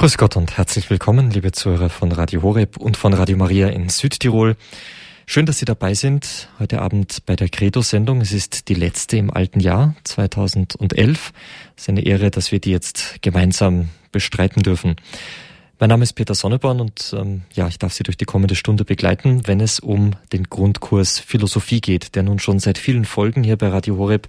[0.00, 3.90] Grüß Gott und herzlich willkommen, liebe Zuhörer von Radio Horeb und von Radio Maria in
[3.90, 4.56] Südtirol.
[5.26, 8.22] Schön, dass Sie dabei sind heute Abend bei der Credo-Sendung.
[8.22, 11.32] Es ist die letzte im alten Jahr 2011.
[11.76, 14.96] Es ist eine Ehre, dass wir die jetzt gemeinsam bestreiten dürfen.
[15.80, 18.84] Mein Name ist Peter Sonneborn und ähm, ja, ich darf Sie durch die kommende Stunde
[18.84, 23.56] begleiten, wenn es um den Grundkurs Philosophie geht, der nun schon seit vielen Folgen hier
[23.56, 24.28] bei Radio Horeb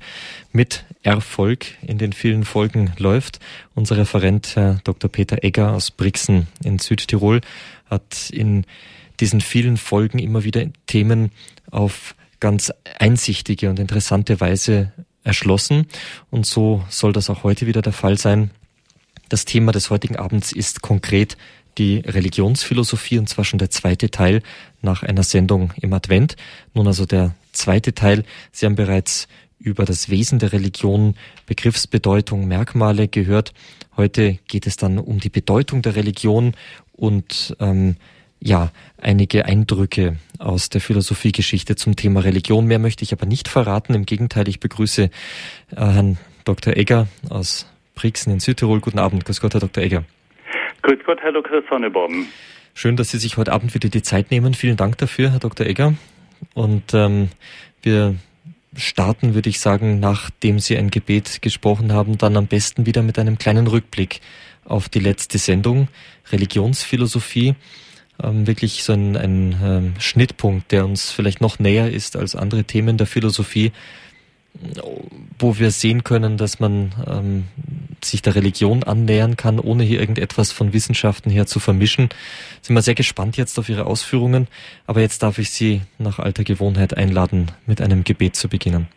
[0.54, 3.42] mit Erfolg in den vielen Folgen läuft.
[3.76, 5.12] Unser Referent, Herr Dr.
[5.12, 7.42] Peter Egger aus Brixen in Südtirol,
[7.90, 8.66] hat in
[9.20, 11.32] diesen vielen Folgen immer wieder Themen
[11.70, 14.94] auf ganz einsichtige und interessante Weise
[15.26, 15.88] erschlossen.
[16.30, 18.52] Und so soll das auch heute wieder der Fall sein.
[19.32, 21.38] Das Thema des heutigen Abends ist konkret
[21.78, 24.44] die Religionsphilosophie und zwar schon der zweite Teil
[24.82, 26.36] nach einer Sendung im Advent.
[26.74, 28.26] Nun also der zweite Teil.
[28.52, 33.54] Sie haben bereits über das Wesen der Religion, Begriffsbedeutung, Merkmale gehört.
[33.96, 36.54] Heute geht es dann um die Bedeutung der Religion
[36.92, 37.96] und ähm,
[38.42, 42.66] ja, einige Eindrücke aus der Philosophiegeschichte zum Thema Religion.
[42.66, 43.94] Mehr möchte ich aber nicht verraten.
[43.94, 45.10] Im Gegenteil, ich begrüße äh,
[45.78, 46.76] Herrn Dr.
[46.76, 47.66] Egger aus
[48.02, 48.80] Brixen in Südtirol.
[48.80, 49.26] Guten Abend.
[49.26, 49.84] Grüß Gott, Herr Dr.
[49.84, 50.04] Egger.
[50.82, 51.62] Grüß Gott, Herr Dr.
[51.70, 52.26] Sonneborn.
[52.74, 54.56] Schön, dass Sie sich heute Abend wieder die Zeit nehmen.
[54.56, 55.68] Vielen Dank dafür, Herr Dr.
[55.68, 55.94] Egger.
[56.56, 57.30] Und ähm,
[57.84, 58.16] wir
[58.76, 63.20] starten, würde ich sagen, nachdem Sie ein Gebet gesprochen haben, dann am besten wieder mit
[63.20, 64.20] einem kleinen Rückblick
[64.66, 65.88] auf die letzte Sendung,
[66.32, 67.54] Religionsphilosophie.
[68.24, 72.64] Ähm, wirklich so ein, ein ähm, Schnittpunkt, der uns vielleicht noch näher ist als andere
[72.64, 73.72] Themen der Philosophie,
[75.40, 77.44] wo wir sehen können, dass man ähm,
[78.04, 82.10] sich der Religion annähern kann, ohne hier irgendetwas von Wissenschaften her zu vermischen.
[82.62, 84.48] Sind wir sehr gespannt jetzt auf Ihre Ausführungen,
[84.88, 88.88] aber jetzt darf ich Sie nach alter Gewohnheit einladen, mit einem Gebet zu beginnen.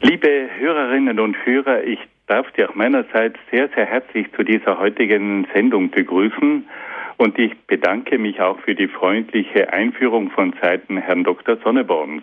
[0.00, 5.46] Liebe Hörerinnen und Hörer, ich darf Sie auch meinerseits sehr, sehr herzlich zu dieser heutigen
[5.52, 6.64] Sendung begrüßen
[7.18, 11.58] und ich bedanke mich auch für die freundliche Einführung von Seiten Herrn Dr.
[11.62, 12.22] Sonneborns.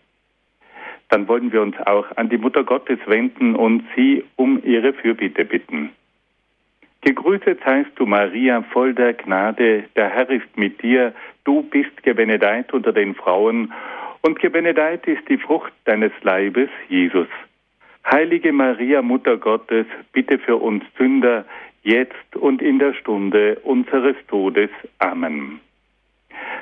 [1.11, 5.43] dann wollen wir uns auch an die Mutter Gottes wenden und sie um ihre Fürbitte
[5.43, 5.91] bitten.
[7.01, 11.13] Gegrüßet seist du, Maria, voll der Gnade, der Herr ist mit dir,
[11.43, 13.73] du bist gebenedeit unter den Frauen,
[14.21, 17.27] und gebenedeit ist die Frucht deines Leibes, Jesus.
[18.09, 21.43] Heilige Maria, Mutter Gottes, bitte für uns Sünder,
[21.83, 24.69] jetzt und in der Stunde unseres Todes.
[24.99, 25.59] Amen.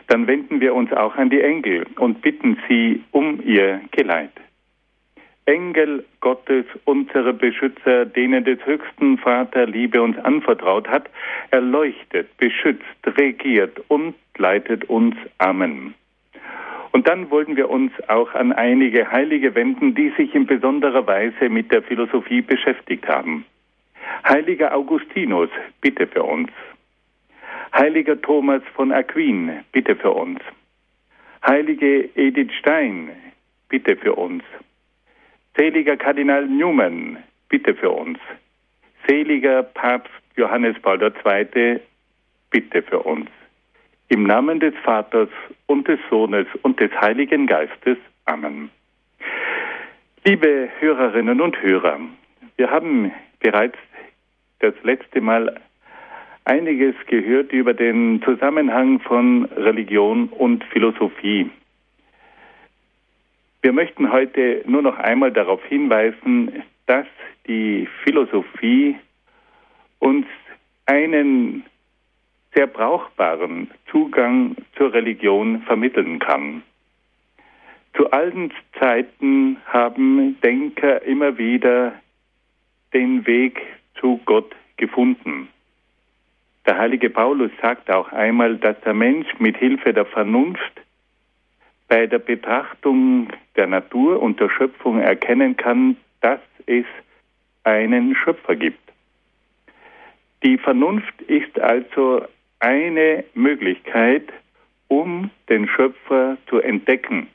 [0.08, 4.32] Dann wenden wir uns auch an die Engel und bitten sie um ihr Geleit.
[5.46, 11.10] Engel Gottes, unsere Beschützer, denen des höchsten Vater Liebe uns anvertraut hat,
[11.50, 15.16] erleuchtet, beschützt, regiert und leitet uns.
[15.40, 15.96] Amen.
[16.92, 21.50] Und dann wollen wir uns auch an einige Heilige wenden, die sich in besonderer Weise
[21.50, 23.46] mit der Philosophie beschäftigt haben.
[24.28, 25.50] Heiliger Augustinus,
[25.82, 26.50] bitte für uns.
[27.74, 30.40] Heiliger Thomas von Aquin, bitte für uns.
[31.46, 33.12] Heilige Edith Stein,
[33.70, 34.44] bitte für uns.
[35.56, 37.18] Seliger Kardinal Newman,
[37.50, 38.20] bitte für uns.
[39.08, 41.80] Seliger Papst Johannes Paul II,
[42.50, 43.30] bitte für uns.
[44.10, 45.30] Im Namen des Vaters
[45.68, 47.98] und des Sohnes und des Heiligen Geistes.
[48.26, 48.70] Amen.
[50.26, 52.00] Liebe Hörerinnen und Hörer,
[52.58, 53.78] wir haben bereits
[54.60, 55.62] das letzte Mal
[56.50, 61.52] einiges gehört über den Zusammenhang von Religion und Philosophie.
[63.62, 67.06] Wir möchten heute nur noch einmal darauf hinweisen, dass
[67.48, 68.96] die Philosophie
[70.00, 70.26] uns
[70.88, 71.66] einen
[72.56, 76.64] sehr brauchbaren Zugang zur Religion vermitteln kann.
[77.96, 81.94] Zu allen Zeiten haben Denker immer wieder
[82.92, 83.62] den Weg
[84.00, 85.50] zu Gott gefunden.
[86.70, 90.80] Der heilige Paulus sagt auch einmal, dass der Mensch mit Hilfe der Vernunft
[91.88, 96.86] bei der Betrachtung der Natur und der Schöpfung erkennen kann, dass es
[97.64, 98.88] einen Schöpfer gibt.
[100.44, 102.22] Die Vernunft ist also
[102.60, 104.32] eine Möglichkeit,
[104.90, 107.30] um den Schöpfer zu entdecken,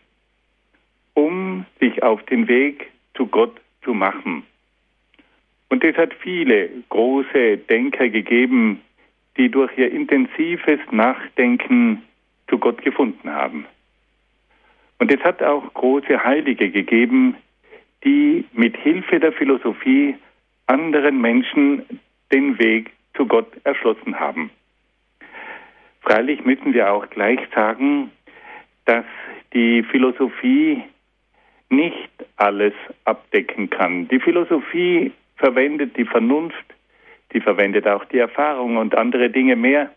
[1.15, 4.45] um sich auf den Weg zu Gott zu machen.
[5.71, 8.81] Und es hat viele große Denker gegeben,
[9.37, 12.03] die durch ihr intensives Nachdenken
[12.49, 13.67] zu Gott gefunden haben.
[14.99, 17.37] Und es hat auch große Heilige gegeben,
[18.05, 20.15] die mit Hilfe der Philosophie
[20.67, 21.83] anderen Menschen
[22.33, 24.51] den Weg zu Gott erschlossen haben.
[26.03, 28.11] Freilich müssen wir auch gleich sagen,
[28.85, 29.05] dass
[29.53, 30.83] die Philosophie
[31.71, 34.07] nicht alles abdecken kann.
[34.09, 36.65] Die Philosophie verwendet die Vernunft,
[37.35, 39.91] die verwendet auch die Erfahrung und andere Dinge mehr.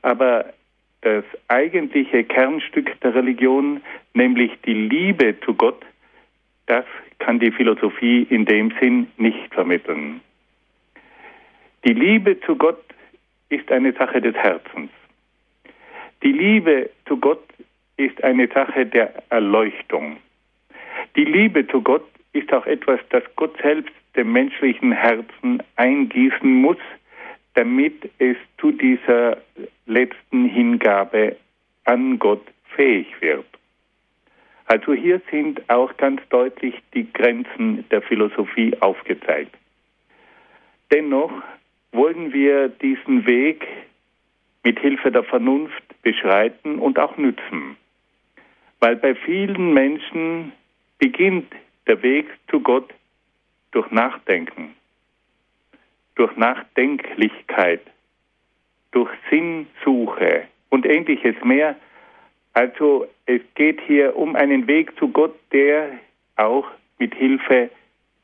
[0.00, 0.46] Aber
[1.02, 3.82] das eigentliche Kernstück der Religion,
[4.14, 5.84] nämlich die Liebe zu Gott,
[6.66, 6.84] das
[7.18, 10.20] kann die Philosophie in dem Sinn nicht vermitteln.
[11.84, 12.82] Die Liebe zu Gott
[13.48, 14.90] ist eine Sache des Herzens.
[16.22, 17.42] Die Liebe zu Gott
[17.96, 20.16] ist eine Sache der Erleuchtung.
[21.16, 26.78] Die Liebe zu Gott ist auch etwas, das Gott selbst dem menschlichen Herzen eingießen muss,
[27.54, 29.38] damit es zu dieser
[29.86, 31.36] letzten Hingabe
[31.84, 33.46] an Gott fähig wird.
[34.66, 39.54] Also hier sind auch ganz deutlich die Grenzen der Philosophie aufgezeigt.
[40.90, 41.32] Dennoch
[41.92, 43.66] wollen wir diesen Weg
[44.64, 47.76] mit Hilfe der Vernunft beschreiten und auch nützen.
[48.80, 50.52] Weil bei vielen Menschen
[50.98, 51.52] beginnt
[51.86, 52.92] der Weg zu Gott
[53.72, 54.74] durch Nachdenken,
[56.14, 57.80] durch Nachdenklichkeit,
[58.92, 61.76] durch Sinnsuche und ähnliches mehr.
[62.52, 65.98] Also es geht hier um einen Weg zu Gott, der
[66.36, 67.70] auch mit Hilfe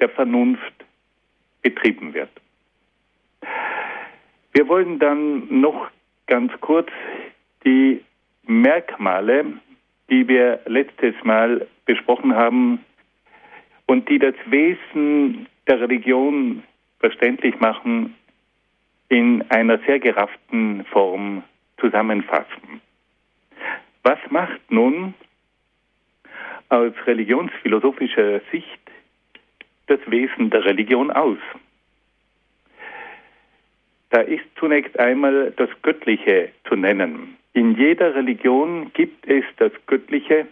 [0.00, 0.74] der Vernunft
[1.62, 2.30] betrieben wird.
[4.52, 5.90] Wir wollen dann noch
[6.26, 6.90] ganz kurz
[7.64, 8.04] die
[8.44, 9.44] Merkmale,
[10.10, 12.84] die wir letztes Mal besprochen haben
[13.88, 16.62] und die das Wesen der Religion
[17.00, 18.14] verständlich machen,
[19.08, 21.42] in einer sehr gerafften Form
[21.80, 22.82] zusammenfassen.
[24.02, 25.14] Was macht nun
[26.68, 28.80] aus religionsphilosophischer Sicht
[29.86, 31.38] das Wesen der Religion aus?
[34.10, 37.38] Da ist zunächst einmal das Göttliche zu nennen.
[37.54, 40.46] In jeder Religion gibt es das Göttliche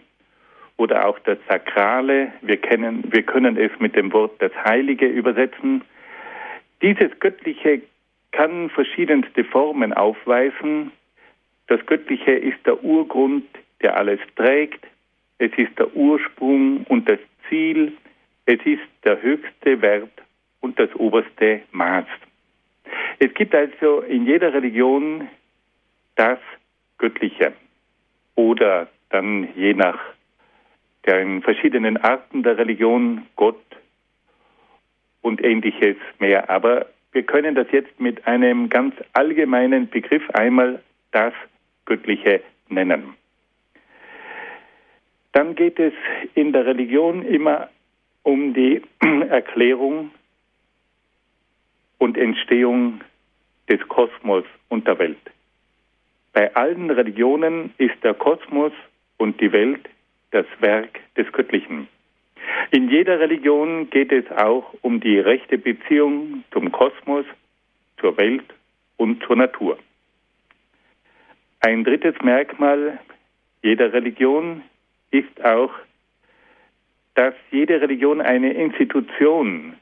[0.77, 2.31] oder auch das Sakrale.
[2.41, 5.83] Wir, kennen, wir können es mit dem Wort das Heilige übersetzen.
[6.81, 7.81] Dieses Göttliche
[8.31, 10.91] kann verschiedenste Formen aufweisen.
[11.67, 13.45] Das Göttliche ist der Urgrund,
[13.81, 14.85] der alles trägt.
[15.39, 17.19] Es ist der Ursprung und das
[17.49, 17.93] Ziel.
[18.45, 20.11] Es ist der höchste Wert
[20.61, 22.05] und das oberste Maß.
[23.19, 25.27] Es gibt also in jeder Religion
[26.15, 26.39] das
[26.97, 27.53] Göttliche
[28.35, 29.99] oder dann je nach
[31.07, 33.63] den verschiedenen Arten der Religion Gott
[35.21, 36.49] und ähnliches mehr.
[36.49, 41.33] Aber wir können das jetzt mit einem ganz allgemeinen Begriff einmal das
[41.85, 43.15] Göttliche nennen.
[45.31, 45.93] Dann geht es
[46.35, 47.69] in der Religion immer
[48.23, 48.81] um die
[49.29, 50.11] Erklärung
[51.97, 53.01] und Entstehung
[53.69, 55.17] des Kosmos und der Welt.
[56.33, 58.73] Bei allen Religionen ist der Kosmos
[59.17, 59.89] und die Welt
[60.31, 61.87] das Werk des Göttlichen.
[62.71, 67.25] In jeder Religion geht es auch um die rechte Beziehung zum Kosmos,
[67.99, 68.45] zur Welt
[68.97, 69.77] und zur Natur.
[71.61, 72.99] Ein drittes Merkmal
[73.63, 74.61] jeder Religion
[75.11, 75.71] ist auch,
[77.15, 79.75] dass jede Religion eine Institution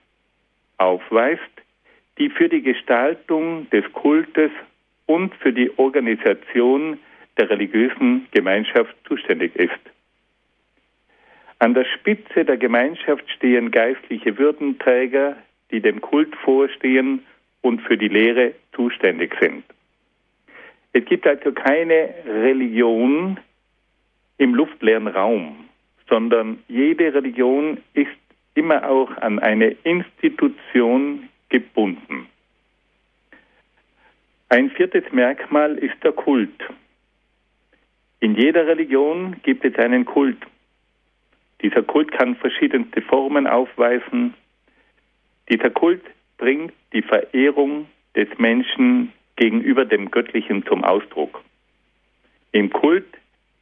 [0.77, 1.41] aufweist,
[2.17, 4.51] die für die Gestaltung des Kultes
[5.05, 6.97] und für die Organisation
[7.37, 9.94] der religiösen Gemeinschaft zuständig ist.
[11.65, 15.35] An der Spitze der Gemeinschaft stehen geistliche Würdenträger,
[15.71, 17.25] die dem Kult vorstehen
[17.61, 19.63] und für die Lehre zuständig sind.
[20.93, 23.39] Es gibt also keine Religion
[24.37, 25.65] im luftleeren Raum,
[26.07, 28.11] sondern jede Religion ist
[28.53, 32.27] immer auch an eine Institution gebunden.
[34.49, 36.63] Ein viertes Merkmal ist der Kult.
[38.19, 40.37] In jeder Religion gibt es einen Kult.
[41.65, 44.35] Dieser Kult kann verschiedenste Formen aufweisen.
[45.49, 46.03] Dieser Kult
[46.37, 51.43] bringt die Verehrung des Menschen gegenüber dem Göttlichen zum Ausdruck.
[52.51, 53.07] Im Kult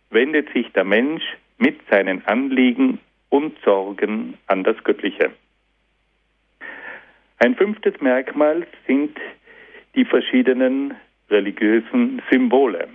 [0.09, 1.23] wendet sich der Mensch
[1.59, 5.31] mit seinen Anliegen und Sorgen an das Göttliche.
[7.37, 9.17] Ein fünftes Merkmal sind
[9.95, 10.93] die verschiedenen
[11.29, 12.89] religiösen Symbole.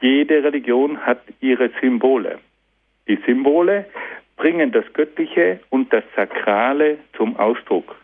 [0.00, 2.40] Jede Religion hat ihre Symbole.
[3.06, 3.86] Die Symbole
[4.42, 7.94] bringen das Göttliche und das Sakrale zum Ausdruck.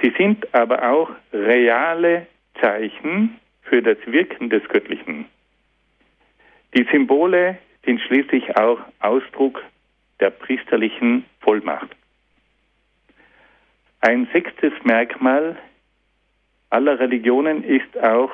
[0.00, 2.26] Sie sind aber auch reale
[2.62, 5.26] Zeichen für das Wirken des Göttlichen.
[6.74, 9.62] Die Symbole sind schließlich auch Ausdruck
[10.18, 11.94] der priesterlichen Vollmacht.
[14.00, 15.58] Ein sechstes Merkmal
[16.70, 18.30] aller Religionen ist auch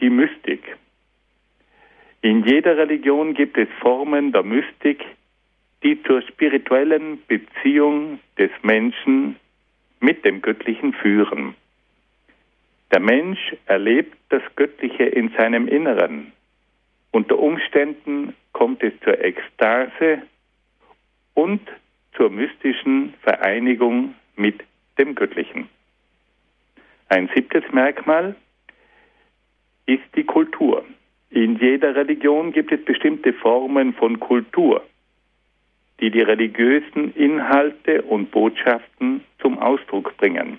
[0.00, 0.62] die Mystik.
[2.22, 5.04] In jeder Religion gibt es Formen der Mystik,
[5.82, 9.36] die zur spirituellen Beziehung des Menschen
[10.00, 11.54] mit dem Göttlichen führen.
[12.92, 16.32] Der Mensch erlebt das Göttliche in seinem Inneren.
[17.12, 20.22] Unter Umständen kommt es zur Ekstase
[21.34, 21.60] und
[22.16, 24.62] zur mystischen Vereinigung mit
[24.98, 25.68] dem Göttlichen.
[27.08, 28.34] Ein siebtes Merkmal
[29.86, 30.84] ist die Kultur.
[31.30, 34.84] In jeder Religion gibt es bestimmte Formen von Kultur,
[36.00, 40.58] die die religiösen Inhalte und Botschaften zum Ausdruck bringen.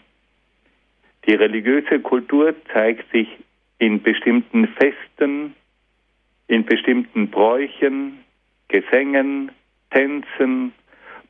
[1.28, 3.28] Die religiöse Kultur zeigt sich
[3.80, 5.56] in bestimmten Festen,
[6.48, 8.20] in bestimmten Bräuchen,
[8.68, 9.52] Gesängen,
[9.90, 10.74] Tänzen,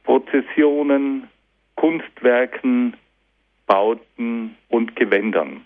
[0.04, 1.28] Prozessionen,
[1.76, 2.96] Kunstwerken,
[3.66, 5.66] Bauten und Gewändern.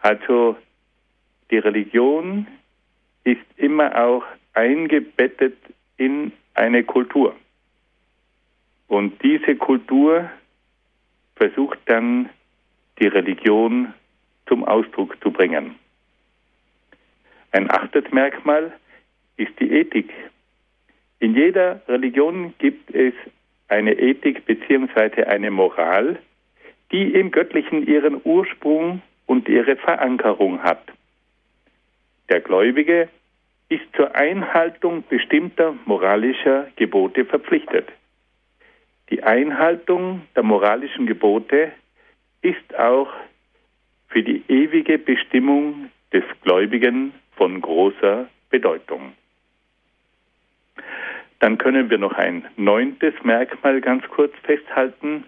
[0.00, 0.56] Also
[1.50, 2.46] die Religion
[3.24, 4.24] ist immer auch
[4.54, 5.56] eingebettet
[5.96, 7.34] in eine Kultur.
[8.88, 10.30] Und diese Kultur
[11.36, 12.30] versucht dann
[12.98, 13.92] die Religion
[14.46, 15.74] zum Ausdruck zu bringen.
[17.52, 18.72] Ein achtes Merkmal
[19.36, 20.12] ist die Ethik.
[21.18, 23.14] In jeder Religion gibt es
[23.68, 25.24] eine Ethik bzw.
[25.24, 26.18] eine Moral,
[26.92, 30.82] die im Göttlichen ihren Ursprung und ihre Verankerung hat.
[32.28, 33.08] Der Gläubige
[33.68, 37.88] ist zur Einhaltung bestimmter moralischer Gebote verpflichtet.
[39.10, 41.72] Die Einhaltung der moralischen Gebote
[42.42, 43.12] ist auch
[44.08, 49.12] für die ewige Bestimmung des Gläubigen von großer Bedeutung.
[51.40, 55.24] Dann können wir noch ein neuntes Merkmal ganz kurz festhalten.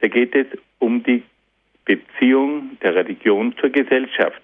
[0.00, 0.46] Da geht es
[0.78, 1.22] um die
[1.84, 4.42] Beziehung der Religion zur Gesellschaft.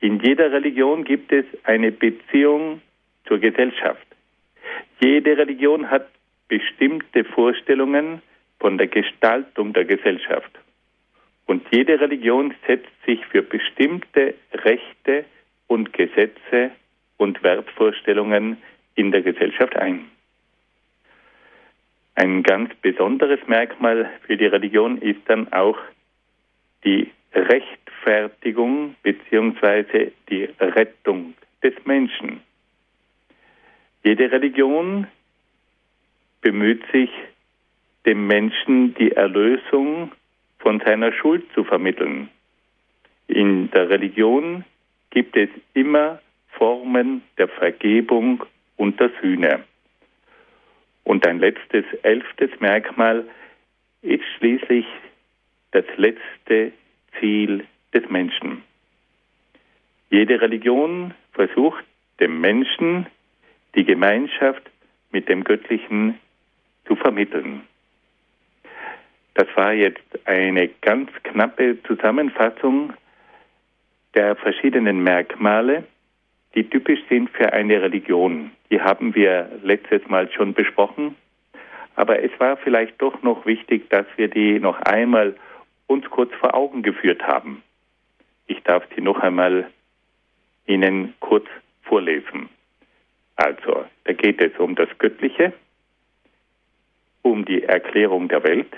[0.00, 2.82] In jeder Religion gibt es eine Beziehung
[3.26, 4.06] zur Gesellschaft.
[5.00, 6.08] Jede Religion hat
[6.48, 8.22] bestimmte Vorstellungen
[8.60, 10.50] von der Gestaltung der Gesellschaft.
[11.46, 15.24] Und jede Religion setzt sich für bestimmte Rechte
[15.66, 16.70] und Gesetze
[17.16, 18.58] und Wertvorstellungen
[18.94, 20.06] in der Gesellschaft ein.
[22.14, 25.78] Ein ganz besonderes Merkmal für die Religion ist dann auch
[26.84, 30.10] die Rechtfertigung bzw.
[30.30, 32.40] die Rettung des Menschen.
[34.02, 35.06] Jede Religion
[36.40, 37.10] bemüht sich,
[38.06, 40.12] dem Menschen die Erlösung
[40.60, 42.28] von seiner Schuld zu vermitteln.
[43.26, 44.64] In der Religion
[45.10, 48.44] gibt es immer Formen der Vergebung
[48.76, 49.64] und der Sühne.
[51.04, 53.24] Und ein letztes, elftes Merkmal
[54.02, 54.86] ist schließlich
[55.72, 56.72] das letzte
[57.18, 58.62] Ziel des Menschen.
[60.10, 61.84] Jede Religion versucht
[62.20, 63.06] dem Menschen
[63.74, 64.62] die Gemeinschaft
[65.10, 66.18] mit dem Göttlichen
[66.86, 67.62] zu vermitteln.
[69.34, 72.94] Das war jetzt eine ganz knappe Zusammenfassung
[74.14, 75.84] der verschiedenen Merkmale,
[76.54, 78.50] die typisch sind für eine Religion.
[78.70, 81.16] Die haben wir letztes Mal schon besprochen.
[81.96, 85.34] Aber es war vielleicht doch noch wichtig, dass wir die noch einmal
[85.86, 87.62] uns kurz vor Augen geführt haben.
[88.46, 89.70] Ich darf sie noch einmal
[90.66, 91.46] Ihnen kurz
[91.82, 92.48] vorlesen.
[93.36, 95.52] Also, da geht es um das Göttliche,
[97.22, 98.72] um die Erklärung der Welt,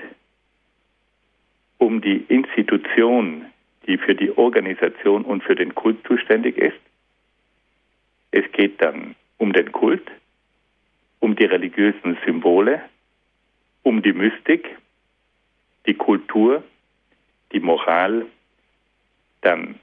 [1.78, 3.46] um die Institution,
[3.86, 6.78] die für die Organisation und für den Kult zuständig ist.
[8.30, 10.06] Es geht dann um den Kult,
[11.20, 12.82] um die religiösen Symbole,
[13.82, 14.68] um die Mystik,
[15.86, 16.62] die Kultur,
[17.52, 18.26] die Moral,
[19.40, 19.78] dann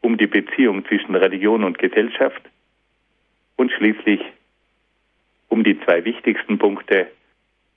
[0.00, 2.42] um die Beziehung zwischen Religion und Gesellschaft
[3.56, 4.20] und schließlich
[5.48, 7.08] um die zwei wichtigsten Punkte,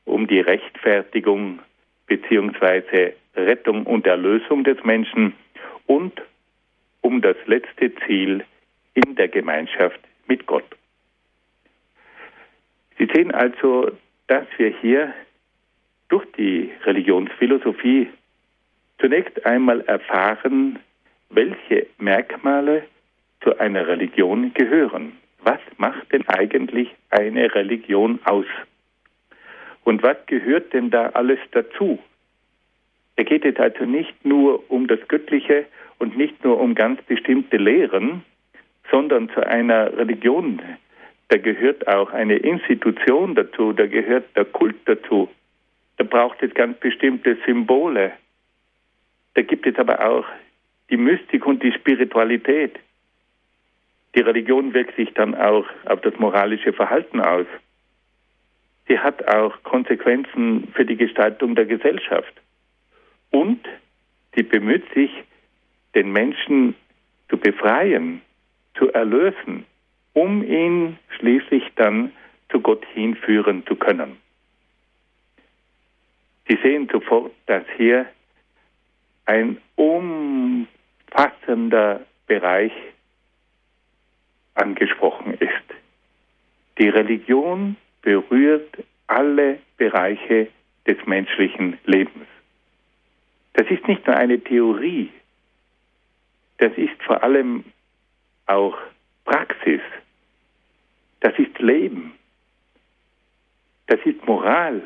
[0.05, 1.59] um die Rechtfertigung
[2.07, 3.13] bzw.
[3.35, 5.33] Rettung und Erlösung des Menschen
[5.85, 6.21] und
[7.01, 8.43] um das letzte Ziel
[8.93, 10.65] in der Gemeinschaft mit Gott.
[12.97, 13.91] Sie sehen also,
[14.27, 15.13] dass wir hier
[16.09, 18.09] durch die Religionsphilosophie
[18.99, 20.79] zunächst einmal erfahren,
[21.29, 22.83] welche Merkmale
[23.41, 25.13] zu einer Religion gehören.
[25.43, 28.45] Was macht denn eigentlich eine Religion aus?
[29.83, 31.99] Und was gehört denn da alles dazu?
[33.15, 35.65] Da geht es also nicht nur um das Göttliche
[35.99, 38.23] und nicht nur um ganz bestimmte Lehren,
[38.91, 40.61] sondern zu einer Religion.
[41.29, 45.29] Da gehört auch eine Institution dazu, da gehört der Kult dazu.
[45.97, 48.13] Da braucht es ganz bestimmte Symbole.
[49.37, 50.25] Da gibt es aber auch
[50.89, 52.79] die Mystik und die Spiritualität.
[54.15, 57.45] Die Religion wirkt sich dann auch auf das moralische Verhalten aus.
[58.87, 62.33] Sie hat auch Konsequenzen für die Gestaltung der Gesellschaft.
[63.29, 63.63] Und
[64.35, 65.11] sie bemüht sich,
[65.93, 66.73] den Menschen
[67.29, 68.23] zu befreien,
[68.73, 69.67] zu erlösen,
[70.13, 72.11] um ihn schließlich dann
[72.49, 74.17] zu Gott hinführen zu können.
[76.47, 78.07] Sie sehen sofort, dass hier
[79.27, 82.73] ein umfassender Bereich
[84.55, 85.51] angesprochen ist.
[86.79, 90.47] Die Religion berührt alle Bereiche
[90.87, 92.25] des menschlichen Lebens.
[93.53, 95.11] Das ist nicht nur eine Theorie,
[96.57, 97.63] das ist vor allem
[98.45, 98.77] auch
[99.25, 99.81] Praxis,
[101.19, 102.13] das ist Leben,
[103.87, 104.81] das ist Moral,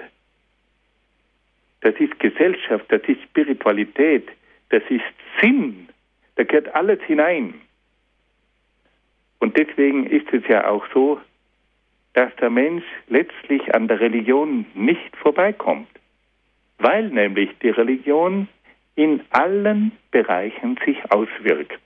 [1.81, 4.27] das ist Gesellschaft, das ist Spiritualität,
[4.69, 5.03] das ist
[5.41, 5.89] Sinn,
[6.35, 7.55] da gehört alles hinein.
[9.39, 11.19] Und deswegen ist es ja auch so,
[12.13, 15.88] dass der Mensch letztlich an der Religion nicht vorbeikommt,
[16.77, 18.47] weil nämlich die Religion
[18.95, 21.79] in allen Bereichen sich auswirkt.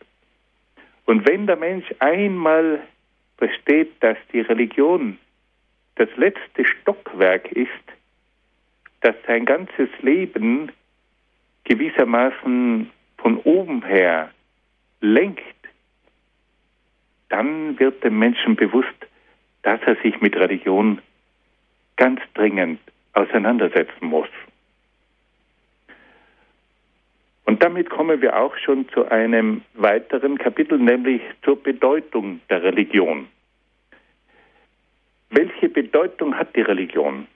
[1.06, 2.82] Und wenn der Mensch einmal
[3.38, 5.18] versteht, dass die Religion
[5.96, 7.70] das letzte Stockwerk ist,
[9.06, 10.72] das sein ganzes Leben
[11.66, 14.32] gewissermaßen von oben her
[15.00, 15.44] lenkt,
[17.30, 18.96] dann wird dem Menschen bewusst,
[19.62, 21.02] dass er sich mit Religion
[21.98, 22.80] ganz dringend
[23.14, 24.30] auseinandersetzen muss.
[27.46, 33.28] Und damit kommen wir auch schon zu einem weiteren Kapitel, nämlich zur Bedeutung der Religion.
[35.30, 37.28] Welche Bedeutung hat die Religion?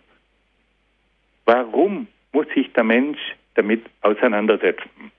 [1.52, 3.18] Warum muss sich der Mensch
[3.56, 5.12] damit auseinandersetzen?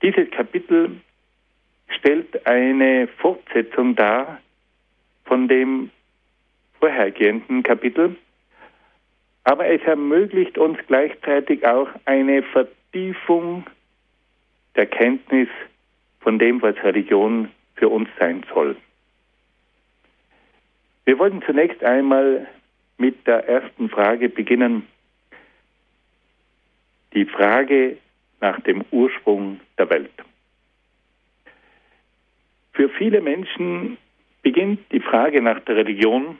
[0.00, 0.92] Dieses Kapitel
[1.88, 4.40] stellt eine Fortsetzung dar
[5.26, 5.90] von dem
[6.80, 8.16] vorhergehenden Kapitel,
[9.44, 13.66] aber es ermöglicht uns gleichzeitig auch eine Vertiefung
[14.74, 15.48] der Kenntnis
[16.20, 18.74] von dem, was Religion für uns sein soll.
[21.04, 22.46] Wir wollen zunächst einmal
[23.02, 24.86] mit der ersten Frage beginnen.
[27.14, 27.96] Die Frage
[28.40, 30.16] nach dem Ursprung der Welt.
[32.74, 33.98] Für viele Menschen
[34.42, 36.38] beginnt die Frage nach der Religion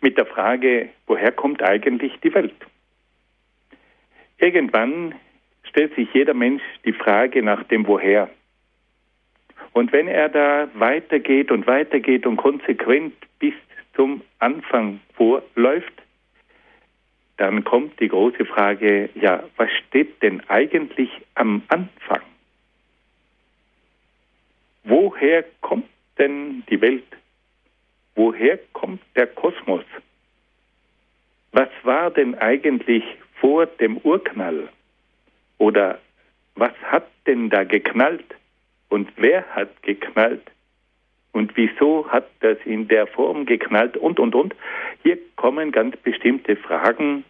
[0.00, 2.60] mit der Frage, woher kommt eigentlich die Welt?
[4.38, 5.16] Irgendwann
[5.64, 8.30] stellt sich jeder Mensch die Frage nach dem Woher.
[9.72, 13.54] Und wenn er da weitergeht und weitergeht und konsequent bis
[13.96, 15.92] zum Anfang vorläuft,
[17.38, 22.22] dann kommt die große Frage, ja, was steht denn eigentlich am Anfang?
[24.84, 27.04] Woher kommt denn die Welt?
[28.14, 29.84] Woher kommt der Kosmos?
[31.52, 33.04] Was war denn eigentlich
[33.40, 34.68] vor dem Urknall?
[35.58, 35.98] Oder
[36.54, 38.34] was hat denn da geknallt?
[38.88, 40.50] Und wer hat geknallt?
[41.36, 43.98] Und wieso hat das in der Form geknallt?
[43.98, 44.54] Und, und, und.
[45.02, 47.24] Hier kommen ganz bestimmte Fragen,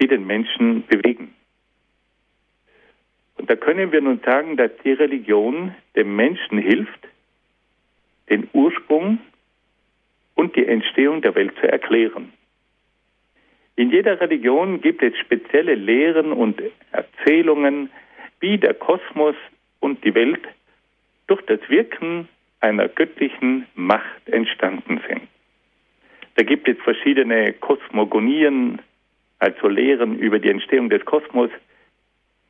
[0.00, 1.34] die den Menschen bewegen.
[3.36, 7.06] Und da können wir nun sagen, dass die Religion dem Menschen hilft,
[8.30, 9.18] den Ursprung
[10.34, 12.32] und die Entstehung der Welt zu erklären.
[13.76, 17.90] In jeder Religion gibt es spezielle Lehren und Erzählungen,
[18.40, 19.36] wie der Kosmos
[19.80, 20.40] und die Welt
[21.26, 22.26] durch das Wirken
[22.64, 25.22] einer göttlichen Macht entstanden sind.
[26.36, 28.80] Da gibt es verschiedene Kosmogonien,
[29.38, 31.50] also Lehren über die Entstehung des Kosmos,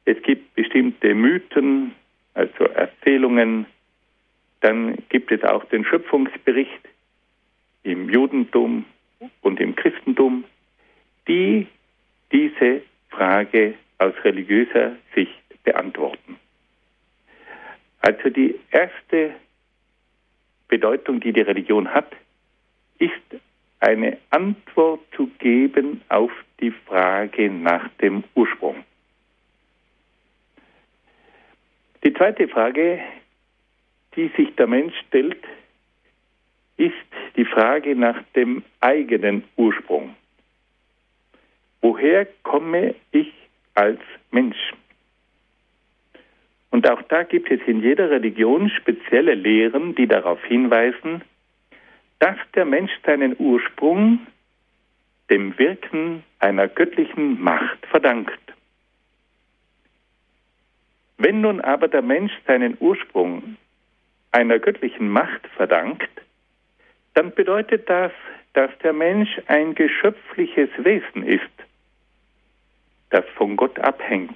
[0.04, 1.94] es gibt bestimmte Mythen,
[2.34, 3.66] also Erzählungen.
[4.60, 6.88] Dann gibt es auch den Schöpfungsbericht
[7.82, 8.84] im Judentum
[9.40, 10.44] und im Christentum,
[11.26, 11.66] die
[12.30, 16.36] diese Frage aus religiöser Sicht beantworten.
[18.00, 19.34] Also die erste
[20.68, 22.12] Bedeutung, die die Religion hat,
[22.98, 23.12] ist
[23.80, 28.84] eine Antwort zu geben auf die Frage nach dem Ursprung.
[32.02, 33.00] Die zweite Frage,
[34.16, 35.42] die sich der Mensch stellt,
[36.76, 36.94] ist
[37.36, 40.14] die Frage nach dem eigenen Ursprung.
[41.80, 43.32] Woher komme ich
[43.74, 44.00] als
[44.30, 44.72] Mensch?
[46.74, 51.22] Und auch da gibt es in jeder Religion spezielle Lehren, die darauf hinweisen,
[52.18, 54.26] dass der Mensch seinen Ursprung
[55.30, 58.40] dem Wirken einer göttlichen Macht verdankt.
[61.16, 63.56] Wenn nun aber der Mensch seinen Ursprung
[64.32, 66.10] einer göttlichen Macht verdankt,
[67.14, 68.10] dann bedeutet das,
[68.54, 71.54] dass der Mensch ein geschöpfliches Wesen ist,
[73.10, 74.34] das von Gott abhängt.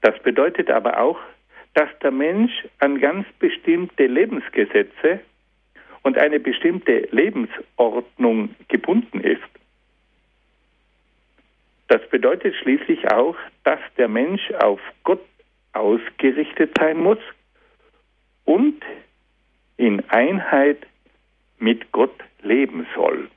[0.00, 1.18] Das bedeutet aber auch,
[1.74, 5.20] dass der Mensch an ganz bestimmte Lebensgesetze
[6.02, 9.42] und eine bestimmte Lebensordnung gebunden ist.
[11.88, 15.24] Das bedeutet schließlich auch, dass der Mensch auf Gott
[15.72, 17.18] ausgerichtet sein muss
[18.44, 18.82] und
[19.76, 20.86] in Einheit
[21.58, 23.28] mit Gott leben soll.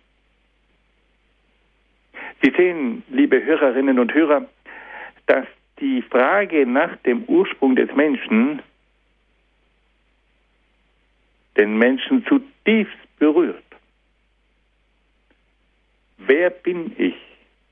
[2.42, 4.48] Sie sehen, liebe Hörerinnen und Hörer,
[5.28, 5.46] dass
[5.80, 8.62] die Frage nach dem Ursprung des Menschen
[11.58, 13.64] den Menschen zutiefst berührt.
[16.18, 17.16] Wer bin ich?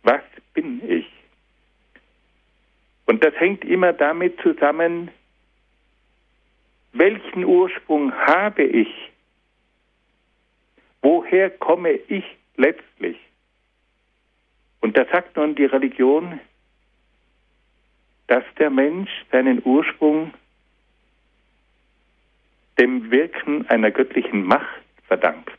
[0.04, 0.22] Was
[0.54, 1.08] bin ich?
[3.06, 5.10] Und das hängt immer damit zusammen,
[6.94, 8.90] welchen Ursprung habe ich?
[11.02, 12.24] Woher komme ich
[12.58, 13.18] letztlich?
[14.82, 16.40] Und da sagt nun die Religion,
[18.32, 20.34] dass der Mensch seinen Ursprung
[22.80, 25.52] dem Wirken einer göttlichen Macht verdankt.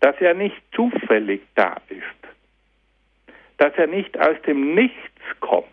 [0.00, 5.68] Dass er nicht zufällig da ist, dass er nicht aus dem Nichts kommt,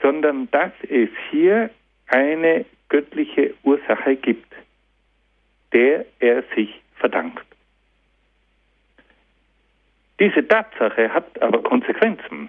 [0.00, 1.68] sondern dass es hier
[2.06, 4.54] eine göttliche Ursache gibt,
[5.74, 7.51] der er sich verdankt.
[10.22, 12.48] Diese Tatsache hat aber Konsequenzen.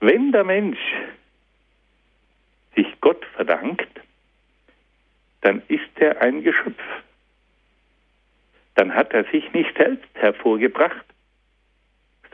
[0.00, 0.78] Wenn der Mensch
[2.74, 4.00] sich Gott verdankt,
[5.42, 6.82] dann ist er ein Geschöpf.
[8.74, 11.04] Dann hat er sich nicht selbst hervorgebracht,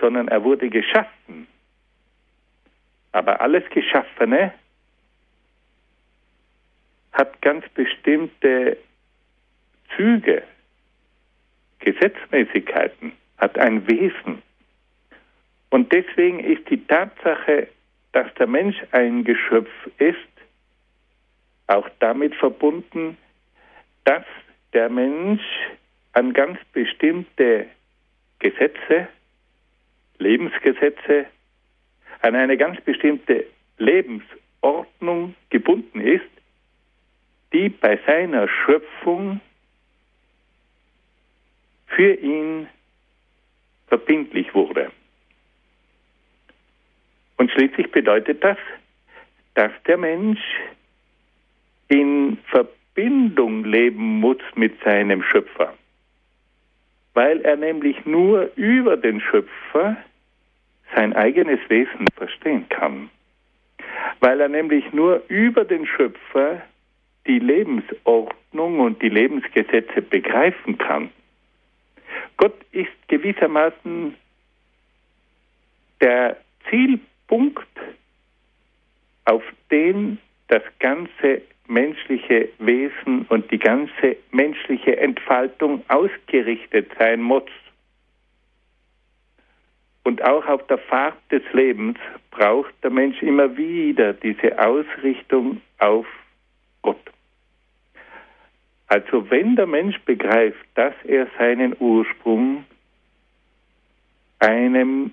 [0.00, 1.48] sondern er wurde geschaffen.
[3.10, 4.54] Aber alles Geschaffene
[7.10, 8.76] hat ganz bestimmte
[9.96, 10.44] Züge,
[11.80, 14.42] Gesetzmäßigkeiten, hat ein Wesen.
[15.70, 17.68] Und deswegen ist die Tatsache,
[18.12, 20.16] dass der Mensch ein Geschöpf ist,
[21.66, 23.16] auch damit verbunden,
[24.04, 24.24] dass
[24.72, 25.42] der Mensch
[26.12, 27.66] an ganz bestimmte
[28.38, 29.08] Gesetze,
[30.18, 31.26] Lebensgesetze,
[32.22, 33.46] an eine ganz bestimmte
[33.76, 36.24] Lebensordnung gebunden ist,
[37.52, 39.40] die bei seiner Schöpfung
[41.86, 42.68] für ihn
[43.88, 44.90] verbindlich wurde.
[47.36, 48.58] Und schließlich bedeutet das,
[49.54, 50.40] dass der Mensch
[51.88, 55.74] in Verbindung leben muss mit seinem Schöpfer,
[57.14, 59.96] weil er nämlich nur über den Schöpfer
[60.94, 63.10] sein eigenes Wesen verstehen kann,
[64.20, 66.62] weil er nämlich nur über den Schöpfer
[67.26, 71.10] die Lebensordnung und die Lebensgesetze begreifen kann.
[72.38, 74.14] Gott ist gewissermaßen
[76.00, 76.36] der
[76.70, 77.66] Zielpunkt,
[79.24, 87.50] auf den das ganze menschliche Wesen und die ganze menschliche Entfaltung ausgerichtet sein muss.
[90.04, 91.98] Und auch auf der Fahrt des Lebens
[92.30, 96.06] braucht der Mensch immer wieder diese Ausrichtung auf
[96.80, 96.96] Gott.
[98.88, 102.64] Also wenn der Mensch begreift, dass er seinen Ursprung
[104.38, 105.12] einem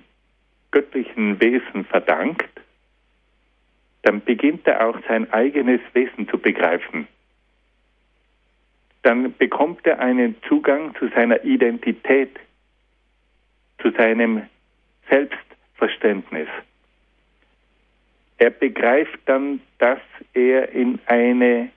[0.71, 2.49] göttlichen Wesen verdankt,
[4.03, 7.07] dann beginnt er auch sein eigenes Wesen zu begreifen.
[9.01, 12.39] Dann bekommt er einen Zugang zu seiner Identität,
[13.81, 14.43] zu seinem
[15.09, 16.47] Selbstverständnis.
[18.38, 19.99] Er begreift dann, dass
[20.33, 21.69] er in eine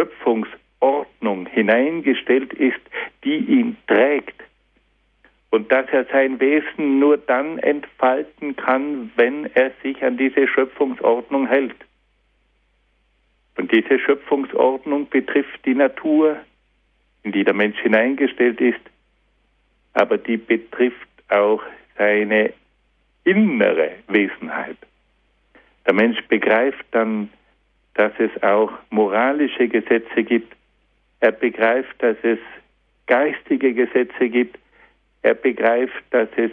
[0.00, 2.80] Schöpfungsordnung hineingestellt ist,
[3.24, 4.34] die ihn trägt,
[5.50, 11.48] und dass er sein Wesen nur dann entfalten kann, wenn er sich an diese Schöpfungsordnung
[11.48, 11.74] hält.
[13.56, 16.36] Und diese Schöpfungsordnung betrifft die Natur,
[17.24, 18.80] in die der Mensch hineingestellt ist,
[19.92, 21.62] aber die betrifft auch
[21.98, 22.52] seine
[23.24, 24.78] innere Wesenheit.
[25.84, 27.28] Der Mensch begreift dann,
[28.00, 30.56] dass es auch moralische Gesetze gibt.
[31.20, 32.38] Er begreift, dass es
[33.06, 34.58] geistige Gesetze gibt
[35.22, 36.50] er begreift, dass es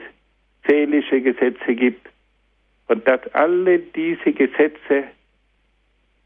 [0.68, 2.08] seelische Gesetze gibt
[2.88, 5.06] und dass alle diese Gesetze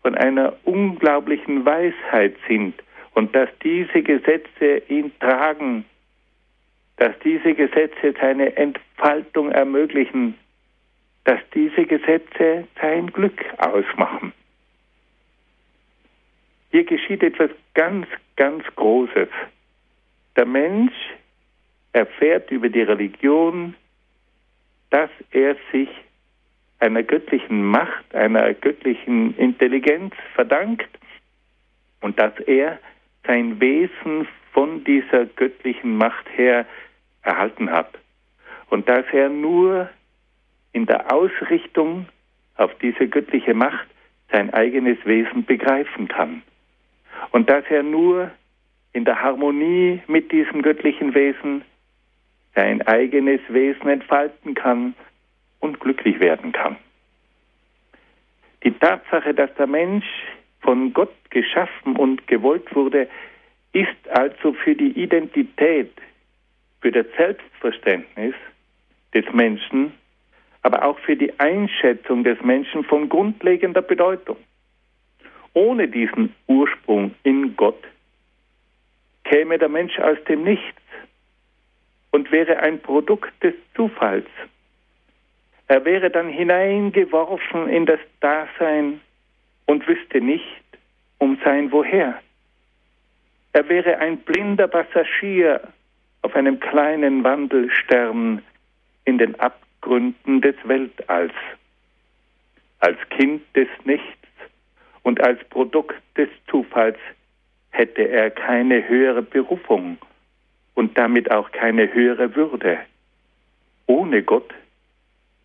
[0.01, 2.73] von einer unglaublichen Weisheit sind
[3.13, 5.85] und dass diese Gesetze ihn tragen,
[6.97, 10.35] dass diese Gesetze seine Entfaltung ermöglichen,
[11.25, 14.33] dass diese Gesetze sein Glück ausmachen.
[16.71, 18.07] Hier geschieht etwas ganz,
[18.37, 19.27] ganz Großes.
[20.37, 20.93] Der Mensch
[21.91, 23.75] erfährt über die Religion,
[24.89, 25.89] dass er sich
[26.79, 30.89] einer göttlichen Macht, einer göttlichen Intelligenz verdankt
[31.99, 32.79] und dass er
[33.27, 36.65] sein Wesen von dieser göttlichen Macht her
[37.21, 37.97] erhalten hat
[38.69, 39.89] und dass er nur
[40.71, 42.07] in der Ausrichtung
[42.55, 43.87] auf diese göttliche Macht
[44.31, 46.41] sein eigenes Wesen begreifen kann
[47.31, 48.31] und dass er nur
[48.93, 51.63] in der Harmonie mit diesem göttlichen Wesen
[52.55, 54.93] sein eigenes Wesen entfalten kann
[55.59, 56.75] und glücklich werden kann.
[58.63, 60.05] Die Tatsache, dass der Mensch
[60.59, 63.07] von Gott geschaffen und gewollt wurde,
[63.73, 65.91] ist also für die Identität,
[66.81, 68.35] für das Selbstverständnis
[69.13, 69.93] des Menschen,
[70.61, 74.37] aber auch für die Einschätzung des Menschen von grundlegender Bedeutung.
[75.53, 77.83] Ohne diesen Ursprung in Gott
[79.23, 80.81] käme der Mensch aus dem Nichts
[82.11, 84.27] und wäre ein Produkt des Zufalls.
[85.67, 88.99] Er wäre dann hineingeworfen in das Dasein
[89.65, 90.63] und wüsste nicht
[91.17, 92.21] um sein Woher.
[93.53, 95.61] Er wäre ein blinder Passagier
[96.21, 98.41] auf einem kleinen Wandelstern
[99.05, 101.33] in den Abgründen des Weltalls.
[102.79, 104.20] Als Kind des Nichts
[105.03, 106.97] und als Produkt des Zufalls
[107.71, 109.97] hätte er keine höhere Berufung
[110.73, 112.79] und damit auch keine höhere Würde.
[113.87, 114.53] Ohne Gott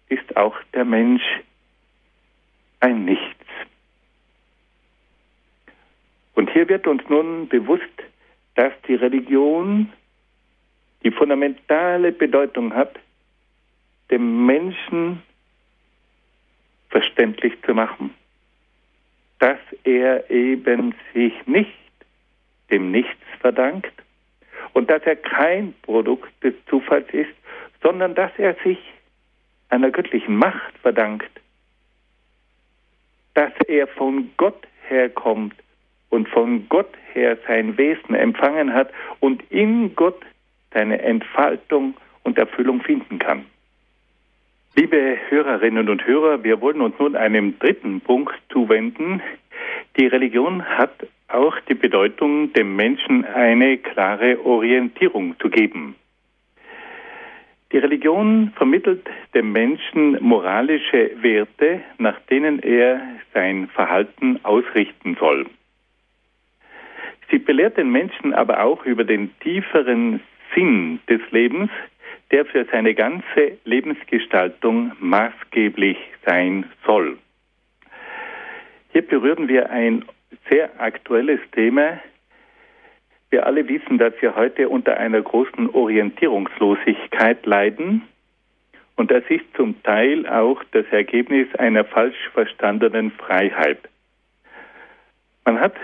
[0.09, 1.23] ist auch der Mensch
[2.81, 3.47] ein Nichts.
[6.35, 7.85] Und hier wird uns nun bewusst,
[8.55, 9.92] dass die Religion
[11.03, 12.99] die fundamentale Bedeutung hat,
[14.11, 15.23] dem Menschen
[16.90, 18.14] verständlich zu machen,
[19.38, 21.77] dass er eben sich nicht
[22.70, 23.92] dem Nichts verdankt
[24.72, 27.35] und dass er kein Produkt des Zufalls ist,
[27.83, 28.79] sondern dass er sich
[29.68, 31.31] einer göttlichen Macht verdankt,
[33.35, 35.55] dass er von Gott herkommt
[36.11, 40.22] und von Gott her sein Wesen empfangen hat und in Gott
[40.72, 43.44] seine Entfaltung und Erfüllung finden kann.
[44.78, 49.22] Liebe Hörerinnen und Hörer, wir wollen uns nun einem dritten Punkt zuwenden.
[49.98, 50.92] Die Religion hat
[51.28, 55.94] auch die Bedeutung, dem Menschen eine klare Orientierung zu geben.
[57.72, 63.00] Die Religion vermittelt dem Menschen moralische Werte, nach denen er
[63.32, 65.46] sein Verhalten ausrichten soll.
[67.30, 70.20] Sie belehrt den Menschen aber auch über den tieferen
[70.54, 71.70] Sinn des Lebens,
[72.30, 77.18] der für seine ganze Lebensgestaltung maßgeblich sein soll.
[78.92, 80.04] Hier berühren wir ein
[80.48, 82.00] sehr aktuelles Thema.
[83.30, 88.02] Wir alle wissen, dass wir heute unter einer großen Orientierungslosigkeit leiden.
[88.96, 93.78] Und das ist zum Teil auch das Ergebnis einer falsch verstandenen Freiheit.
[95.44, 95.74] Man hat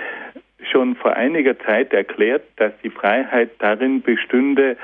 [0.70, 4.76] schon vor einiger Zeit erklärt, dass die Freiheit darin bestünde,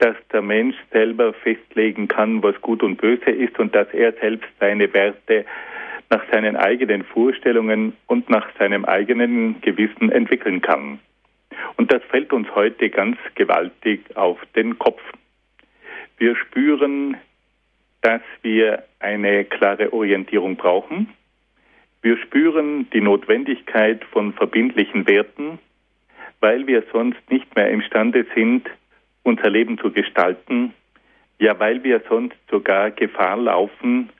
[0.00, 4.48] dass der Mensch selber festlegen kann, was gut und böse ist und dass er selbst
[4.58, 5.44] seine Werte
[6.08, 10.98] nach seinen eigenen Vorstellungen und nach seinem eigenen Gewissen entwickeln kann.
[11.76, 15.02] Und das fällt uns heute ganz gewaltig auf den Kopf.
[16.18, 17.16] Wir spüren,
[18.00, 21.08] dass wir eine klare Orientierung brauchen.
[22.02, 25.58] Wir spüren die Notwendigkeit von verbindlichen Werten,
[26.40, 28.68] weil wir sonst nicht mehr imstande sind,
[29.22, 30.74] unser Leben zu gestalten,
[31.38, 34.10] ja weil wir sonst sogar Gefahr laufen,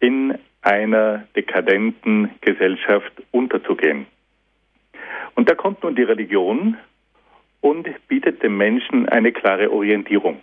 [0.00, 4.06] in einer dekadenten Gesellschaft unterzugehen.
[5.34, 6.76] Und da kommt nun die Religion
[7.60, 10.40] und bietet dem Menschen eine klare Orientierung.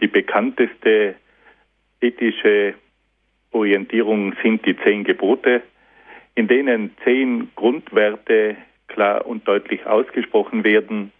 [0.00, 1.14] Die bekannteste
[2.00, 2.74] ethische
[3.52, 5.62] Orientierung sind die zehn Gebote,
[6.34, 8.56] in denen zehn Grundwerte
[8.88, 11.12] klar und deutlich ausgesprochen werden.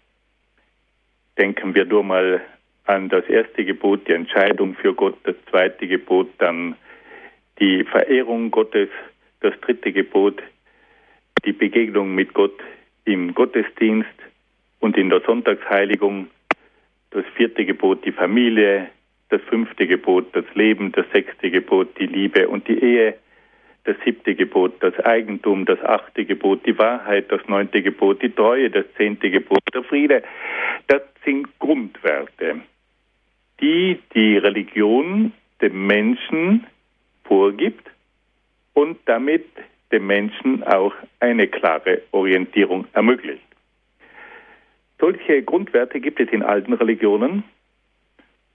[1.37, 2.41] Denken wir nur mal
[2.85, 6.75] an das erste Gebot, die Entscheidung für Gott, das zweite Gebot, dann
[7.59, 8.89] die Verehrung Gottes,
[9.41, 10.41] das dritte Gebot,
[11.45, 12.59] die Begegnung mit Gott
[13.05, 14.09] im Gottesdienst
[14.79, 16.27] und in der Sonntagsheiligung,
[17.11, 18.89] das vierte Gebot die Familie,
[19.29, 23.15] das fünfte Gebot, das Leben, das sechste Gebot, die Liebe und die Ehe,
[23.87, 28.69] das siebte Gebot, das Eigentum, das achte Gebot, die Wahrheit, das neunte Gebot, die Treue,
[28.69, 30.23] das zehnte Gebot, der Friede.
[30.87, 32.59] Das sind Grundwerte,
[33.61, 36.67] die die Religion dem Menschen
[37.23, 37.89] vorgibt
[38.73, 39.45] und damit
[39.93, 43.41] dem Menschen auch eine klare Orientierung ermöglicht.
[44.99, 47.45] Solche Grundwerte gibt es in alten Religionen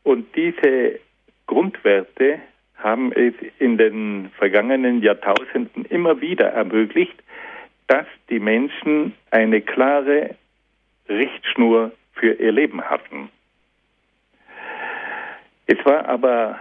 [0.02, 1.00] und diese
[1.46, 2.40] Grundwerte
[2.82, 7.22] haben es in den vergangenen Jahrtausenden immer wieder ermöglicht,
[7.86, 10.36] dass die Menschen eine klare
[11.08, 13.28] Richtschnur für ihr Leben hatten.
[15.66, 16.58] Es war aber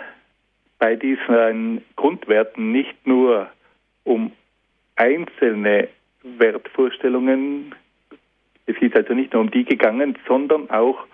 [0.79, 3.49] bei diesen Grundwerten nicht nur
[4.03, 4.31] um
[4.95, 5.89] einzelne
[6.23, 7.75] Wertvorstellungen,
[8.65, 11.05] es ist also nicht nur um die gegangen, sondern auch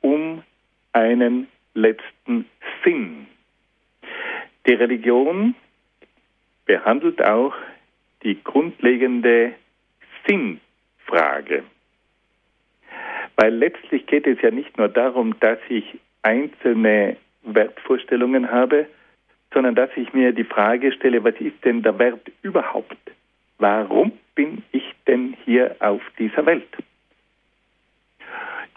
[0.00, 0.42] um
[0.92, 2.46] einen letzten
[2.82, 3.26] Sinn.
[4.66, 5.54] Die Religion
[6.64, 7.54] behandelt auch
[8.22, 9.54] die grundlegende
[10.26, 11.64] Sinnfrage.
[13.36, 15.84] Weil letztlich geht es ja nicht nur darum, dass ich
[16.22, 18.86] einzelne Wertvorstellungen habe,
[19.52, 22.96] sondern dass ich mir die Frage stelle, was ist denn der Wert überhaupt?
[23.58, 26.68] Warum bin ich denn hier auf dieser Welt?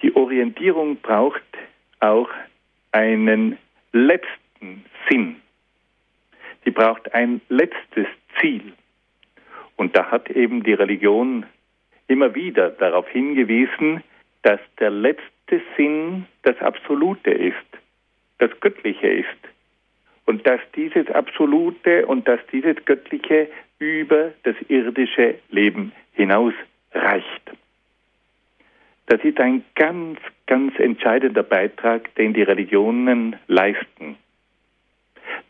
[0.01, 1.41] Die Orientierung braucht
[1.99, 2.29] auch
[2.91, 3.57] einen
[3.93, 5.37] letzten Sinn.
[6.67, 8.73] Sie braucht ein letztes Ziel.
[9.77, 11.45] Und da hat eben die Religion
[12.09, 14.03] immer wieder darauf hingewiesen,
[14.41, 17.55] dass der letzte Sinn das Absolute ist,
[18.39, 19.39] das Göttliche ist.
[20.25, 23.47] Und dass dieses Absolute und dass dieses Göttliche
[23.79, 26.53] über das irdische Leben hinaus
[26.91, 27.43] reicht.
[29.05, 34.17] Das ist ein ganz, ganz entscheidender Beitrag, den die Religionen leisten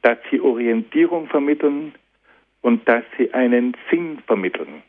[0.01, 1.93] dass sie Orientierung vermitteln
[2.61, 4.83] und dass sie einen Sinn vermitteln.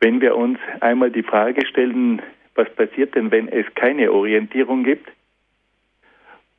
[0.00, 2.20] Wenn wir uns einmal die Frage stellen,
[2.54, 5.08] was passiert denn, wenn es keine Orientierung gibt?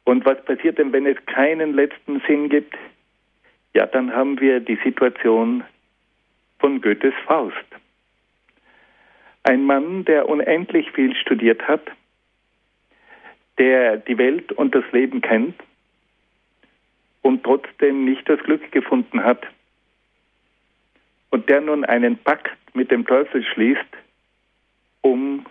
[0.06, 2.76] Und was passiert denn, wenn es keinen letzten Sinn gibt?
[3.74, 5.64] Ja, dann haben wir die Situation
[6.60, 7.56] von Goethes Faust.
[9.44, 11.82] Ein Mann, der unendlich viel studiert hat,
[13.58, 15.56] der die Welt und das Leben kennt,
[17.24, 19.44] und trotzdem nicht das Glück gefunden hat.
[21.32, 23.80] Und der nun einen Pakt mit dem Teufel schließt,
[25.02, 25.46] um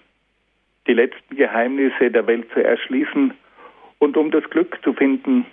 [0.87, 3.35] die letzten Geheimnisse der Welt zu erschließen
[3.99, 5.47] und um das Glück zu finden.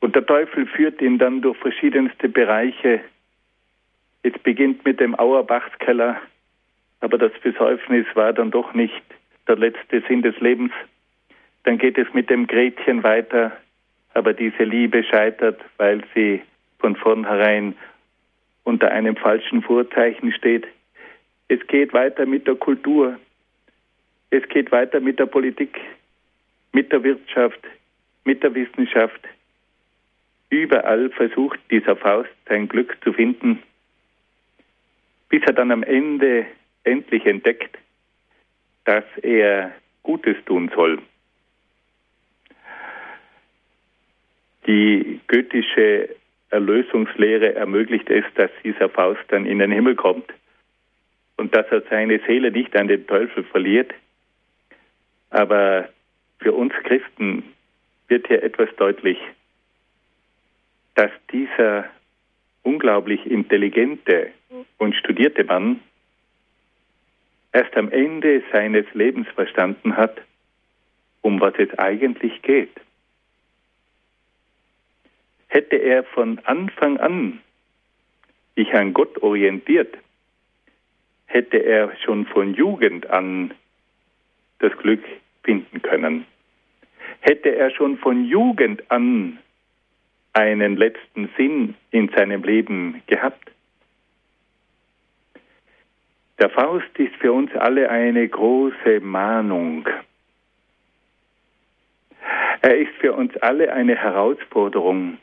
[0.00, 3.00] Und der Teufel führt ihn dann durch verschiedenste Bereiche.
[4.22, 6.20] Es beginnt mit dem Auerbachskeller,
[7.00, 9.02] aber das Besäufnis war dann doch nicht
[9.46, 10.72] der letzte Sinn des Lebens.
[11.64, 13.56] Dann geht es mit dem Gretchen weiter,
[14.18, 16.42] aber diese Liebe scheitert, weil sie
[16.80, 17.76] von vornherein
[18.64, 20.66] unter einem falschen Vorzeichen steht.
[21.46, 23.16] Es geht weiter mit der Kultur,
[24.30, 25.78] es geht weiter mit der Politik,
[26.72, 27.60] mit der Wirtschaft,
[28.24, 29.20] mit der Wissenschaft.
[30.50, 33.62] Überall versucht dieser Faust sein Glück zu finden,
[35.28, 36.44] bis er dann am Ende
[36.82, 37.78] endlich entdeckt,
[38.84, 40.98] dass er Gutes tun soll.
[44.66, 46.10] Die goethische
[46.50, 50.32] Erlösungslehre ermöglicht es, dass dieser Faust dann in den Himmel kommt
[51.36, 53.92] und dass er seine Seele nicht an den Teufel verliert.
[55.30, 55.88] Aber
[56.40, 57.44] für uns Christen
[58.08, 59.18] wird hier etwas deutlich,
[60.94, 61.84] dass dieser
[62.62, 64.30] unglaublich intelligente
[64.78, 65.80] und studierte Mann
[67.52, 70.20] erst am Ende seines Lebens verstanden hat,
[71.20, 72.70] um was es eigentlich geht
[75.48, 77.40] hätte er von Anfang an
[78.54, 79.96] sich an Gott orientiert,
[81.26, 83.52] hätte er schon von Jugend an
[84.58, 85.04] das Glück
[85.42, 86.26] finden können.
[87.20, 89.38] Hätte er schon von Jugend an
[90.32, 93.50] einen letzten Sinn in seinem Leben gehabt.
[96.38, 99.88] Der Faust ist für uns alle eine große Mahnung.
[102.62, 105.18] Er ist für uns alle eine Herausforderung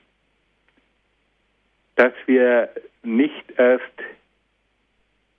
[1.96, 2.70] dass wir
[3.04, 3.84] nicht erst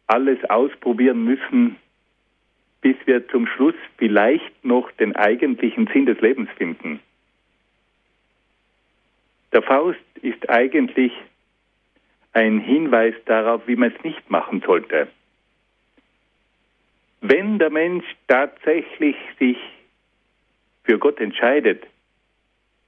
[0.07, 1.77] alles ausprobieren müssen,
[2.81, 7.01] bis wir zum Schluss vielleicht noch den eigentlichen Sinn des Lebens finden.
[9.53, 11.13] Der Faust ist eigentlich
[12.33, 15.09] ein Hinweis darauf, wie man es nicht machen sollte.
[17.23, 19.57] Wenn der Mensch tatsächlich sich
[20.85, 21.85] für Gott entscheidet,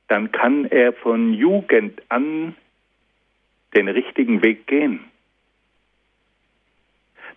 [0.09, 2.55] dann kann er von Jugend an
[3.75, 5.01] den richtigen Weg gehen.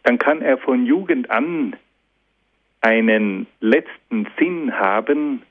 [0.04, 1.76] Dann kann er von Jugend an
[2.82, 5.44] einen letzten Sinn haben,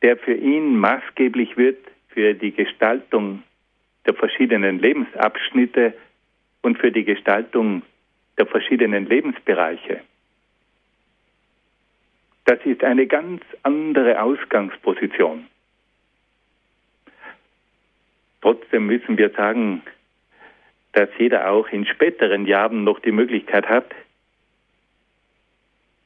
[0.00, 1.78] der für ihn maßgeblich wird
[2.08, 3.42] für die Gestaltung
[4.06, 5.94] der verschiedenen Lebensabschnitte
[6.62, 7.82] und für die Gestaltung
[8.38, 10.00] der verschiedenen Lebensbereiche.
[12.44, 15.46] Das ist eine ganz andere Ausgangsposition.
[18.42, 19.82] Trotzdem müssen wir sagen,
[20.92, 23.94] dass jeder auch in späteren Jahren noch die Möglichkeit hat,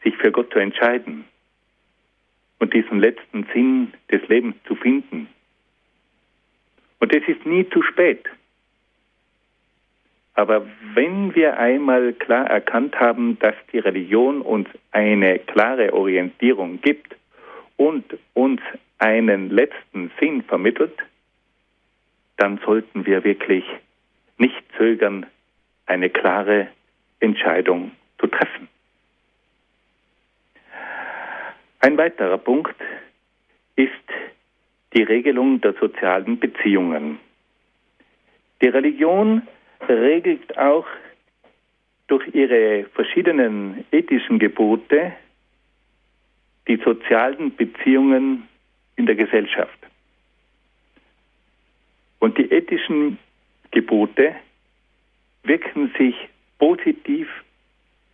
[0.05, 1.25] sich für Gott zu entscheiden
[2.59, 5.29] und diesen letzten Sinn des Lebens zu finden.
[7.01, 8.25] Und es ist nie zu spät.
[10.35, 17.17] Aber wenn wir einmal klar erkannt haben, dass die Religion uns eine klare Orientierung gibt
[17.77, 18.61] und uns
[18.99, 20.97] einen letzten Sinn vermittelt,
[22.37, 23.65] dann sollten wir wirklich
[24.39, 25.27] nicht zögern,
[25.87, 26.69] eine klare
[27.21, 28.69] Entscheidung zu treffen.
[31.81, 32.77] Ein weiterer Punkt
[33.77, 33.93] ist
[34.95, 37.19] die Regelung der sozialen Beziehungen.
[38.61, 39.43] Die Religion
[39.89, 40.87] regelt auch
[42.09, 45.13] durch ihre verschiedenen ethischen Gebote
[46.67, 48.49] die sozialen Beziehungen
[48.97, 49.86] in der Gesellschaft.
[52.27, 53.19] Und die ethischen
[53.71, 54.35] Gebote
[55.45, 56.17] wirken sich
[56.59, 57.29] positiv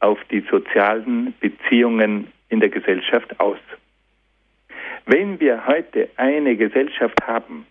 [0.00, 3.56] auf die sozialen Beziehungen in der Gesellschaft aus.
[5.06, 7.66] Wenn wir heute eine Gesellschaft haben,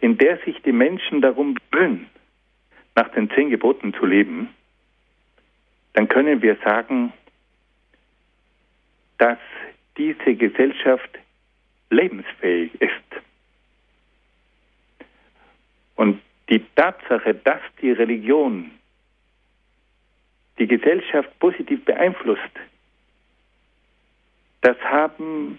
[0.00, 2.08] in der sich die Menschen darum bemühen,
[2.96, 4.48] nach den zehn Geboten zu leben,
[5.92, 7.12] dann können wir sagen,
[9.18, 9.38] dass
[9.96, 11.16] diese Gesellschaft
[11.90, 13.29] lebensfähig ist.
[16.00, 18.70] Und die Tatsache, dass die Religion
[20.58, 22.54] die Gesellschaft positiv beeinflusst,
[24.62, 25.58] das haben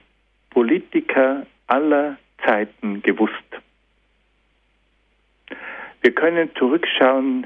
[0.50, 3.36] Politiker aller Zeiten gewusst.
[6.02, 7.46] Wir können zurückschauen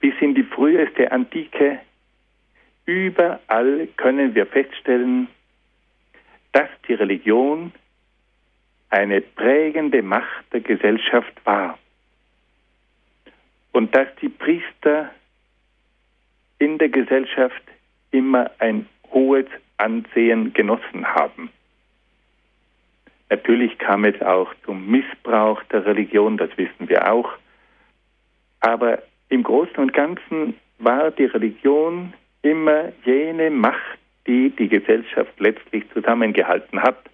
[0.00, 1.80] bis in die früheste Antike.
[2.84, 5.28] Überall können wir feststellen,
[6.52, 7.72] dass die Religion
[8.90, 11.78] eine prägende Macht der Gesellschaft war
[13.76, 15.10] und dass die Priester
[16.58, 17.62] in der Gesellschaft
[18.10, 19.44] immer ein hohes
[19.76, 21.50] Ansehen genossen haben.
[23.28, 27.28] Natürlich kam es auch zum Missbrauch der Religion, das wissen wir auch.
[28.60, 35.84] Aber im Großen und Ganzen war die Religion immer jene Macht, die die Gesellschaft letztlich
[35.92, 37.10] zusammengehalten hat.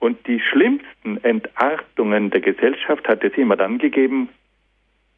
[0.00, 4.28] Und die schlimmsten Entartungen der Gesellschaft hat es immer dann gegeben,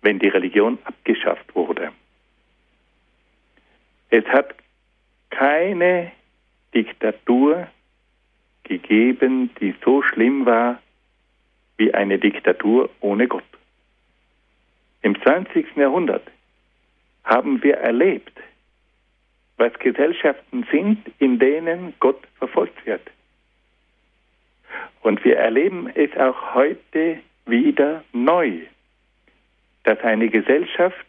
[0.02, 1.92] wenn die Religion abgeschafft wurde.
[4.10, 4.54] Es hat
[5.30, 6.12] keine
[6.74, 7.68] Diktatur
[8.64, 10.80] gegeben, die so schlimm war
[11.76, 13.44] wie eine Diktatur ohne Gott.
[15.02, 15.76] Im 20.
[15.76, 16.26] Jahrhundert
[17.24, 18.36] haben wir erlebt,
[19.56, 23.02] was Gesellschaften sind, in denen Gott verfolgt wird.
[25.02, 28.60] Und wir erleben es auch heute wieder neu,
[29.88, 31.06] dass eine Gesellschaft,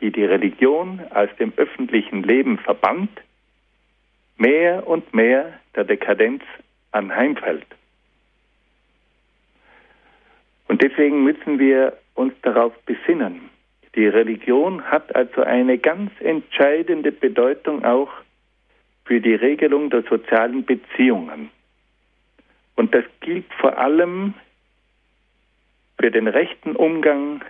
[0.00, 3.10] die die Religion aus dem öffentlichen Leben verbannt,
[4.36, 6.44] mehr und mehr der Dekadenz
[6.92, 7.66] anheimfällt.
[10.68, 13.50] Und deswegen müssen wir uns darauf besinnen.
[13.96, 18.12] Die Religion hat also eine ganz entscheidende Bedeutung auch
[19.06, 21.50] für die Regelung der sozialen Beziehungen.
[22.76, 24.34] Und das gilt vor allem
[25.98, 27.42] für den rechten Umgang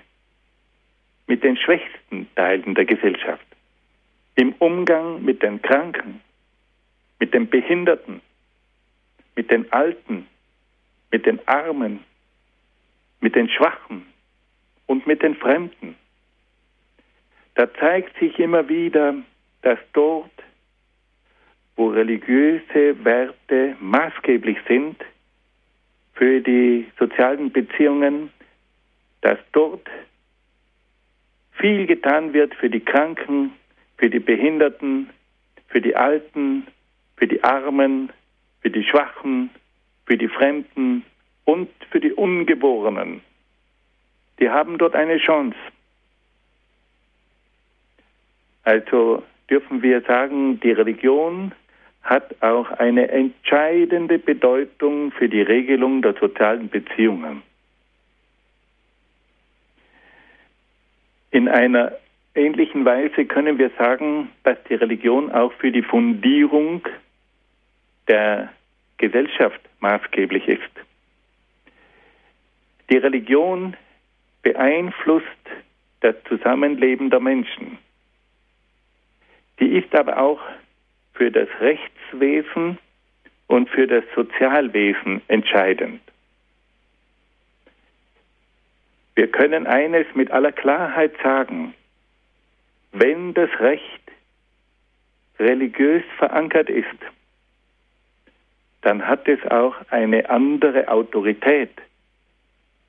[1.31, 3.47] mit den schwächsten Teilen der Gesellschaft,
[4.35, 6.21] im Umgang mit den Kranken,
[7.21, 8.21] mit den Behinderten,
[9.37, 10.27] mit den Alten,
[11.13, 12.01] mit den Armen,
[13.21, 14.07] mit den Schwachen
[14.87, 15.95] und mit den Fremden.
[17.55, 19.15] Da zeigt sich immer wieder,
[19.63, 20.33] dass dort,
[21.77, 24.97] wo religiöse Werte maßgeblich sind
[26.15, 28.33] für die sozialen Beziehungen,
[29.21, 29.87] dass dort
[31.61, 33.53] viel getan wird für die Kranken,
[33.99, 35.11] für die Behinderten,
[35.69, 36.67] für die Alten,
[37.17, 38.11] für die Armen,
[38.63, 39.51] für die Schwachen,
[40.07, 41.05] für die Fremden
[41.45, 43.21] und für die Ungeborenen.
[44.39, 45.57] Die haben dort eine Chance.
[48.65, 51.53] Also dürfen wir sagen, die Religion
[52.03, 57.43] hat auch eine entscheidende Bedeutung für die Regelung der sozialen Beziehungen.
[61.31, 61.93] In einer
[62.35, 66.87] ähnlichen Weise können wir sagen, dass die Religion auch für die Fundierung
[68.09, 68.53] der
[68.99, 70.71] Gesellschaft maßgeblich ist.
[72.91, 73.77] Die Religion
[74.43, 75.27] beeinflusst
[76.01, 77.79] das Zusammenleben der Menschen.
[79.61, 80.41] Die ist aber auch
[81.15, 82.79] für das Rechtswesen
[83.47, 86.01] und für das Sozialwesen entscheidend.
[89.21, 91.75] Wir können eines mit aller Klarheit sagen,
[92.93, 94.01] wenn das Recht
[95.39, 96.87] religiös verankert ist,
[98.81, 101.69] dann hat es auch eine andere Autorität,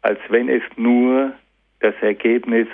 [0.03, 1.33] als wenn es nur
[1.81, 2.69] das Ergebnis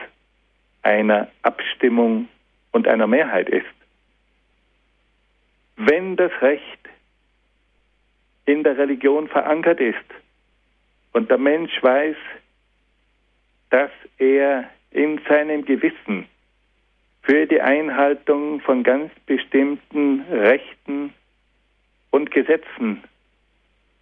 [0.83, 2.27] einer Abstimmung
[2.73, 3.65] und einer Mehrheit ist.
[5.77, 6.89] Wenn das Recht
[8.45, 10.05] in der Religion verankert ist
[11.13, 12.17] und der Mensch weiß,
[13.69, 16.27] dass er in seinem Gewissen
[17.21, 21.13] für die Einhaltung von ganz bestimmten Rechten
[22.11, 23.03] und Gesetzen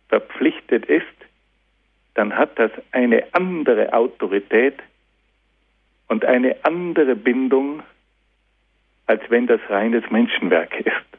[0.10, 1.06] verpflichtet ist,
[2.14, 4.80] dann hat das eine andere Autorität
[6.08, 7.82] und eine andere Bindung,
[9.08, 11.16] als wenn das reines Menschenwerk ist.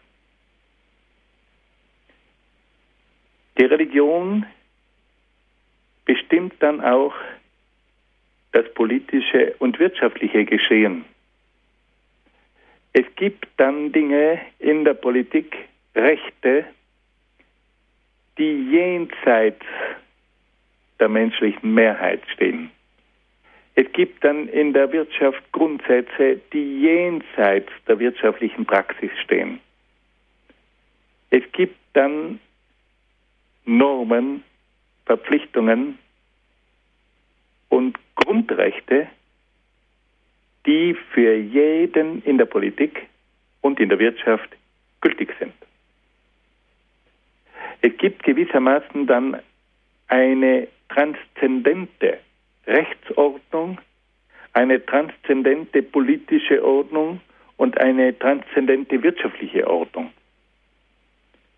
[3.58, 4.46] Die Religion
[6.04, 7.14] bestimmt dann auch
[8.52, 11.04] das politische und wirtschaftliche Geschehen.
[12.92, 15.56] Es gibt dann Dinge in der Politik,
[15.94, 16.64] Rechte,
[18.38, 19.64] die jenseits
[20.98, 22.70] der menschlichen Mehrheit stehen.
[23.74, 29.60] Es gibt dann in der Wirtschaft Grundsätze, die jenseits der wirtschaftlichen Praxis stehen.
[31.28, 32.40] Es gibt dann
[33.66, 34.42] Normen,
[35.04, 35.98] Verpflichtungen
[37.68, 39.06] und Grundrechte,
[40.66, 43.06] die für jeden in der Politik
[43.60, 44.50] und in der Wirtschaft
[45.00, 45.54] gültig sind.
[47.82, 49.40] Es gibt gewissermaßen dann
[50.08, 52.18] eine transzendente
[52.66, 53.78] Rechtsordnung,
[54.54, 57.20] eine transzendente politische Ordnung
[57.56, 60.10] und eine transzendente wirtschaftliche Ordnung.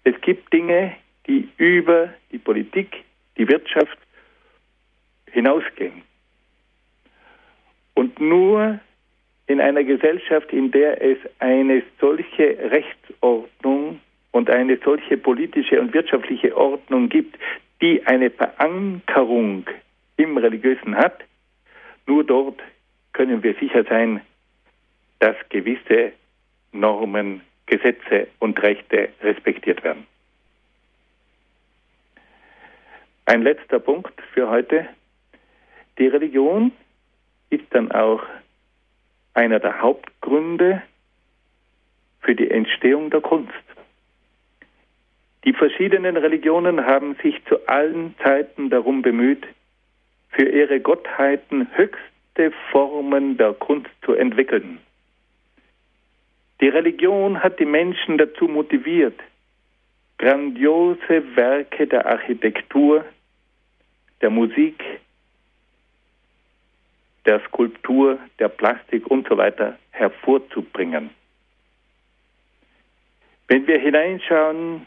[0.05, 0.95] Es gibt Dinge,
[1.27, 3.05] die über die Politik,
[3.39, 3.97] die Wirtschaft
[5.33, 6.08] hinausgehen.
[7.99, 8.79] Und nur
[9.49, 13.99] in einer Gesellschaft, in der es eine solche Rechtsordnung
[14.31, 17.37] und eine solche politische und wirtschaftliche Ordnung gibt,
[17.83, 19.67] die eine Verankerung
[20.17, 21.25] im Religiösen hat,
[22.07, 22.61] nur dort
[23.15, 24.21] können wir sicher sein,
[25.19, 26.13] dass gewisse
[26.71, 30.07] Normen, Gesetze und Rechte respektiert werden.
[33.27, 34.87] Ein letzter Punkt für heute.
[35.99, 36.71] Die Religion
[37.51, 38.23] ist dann auch
[39.35, 40.83] einer der Hauptgründe
[42.21, 43.53] für die Entstehung der Kunst.
[45.45, 49.47] Die verschiedenen Religionen haben sich zu allen Zeiten darum bemüht,
[50.31, 54.79] für ihre Gottheiten höchste Formen der Kunst zu entwickeln.
[56.61, 59.19] Die Religion hat die Menschen dazu motiviert,
[60.19, 63.05] grandiose Werke der Architektur,
[64.21, 64.83] der Musik,
[67.29, 71.11] der Skulptur, der Plastik und so weiter hervorzubringen.
[73.49, 74.87] Wenn wir hineinschauen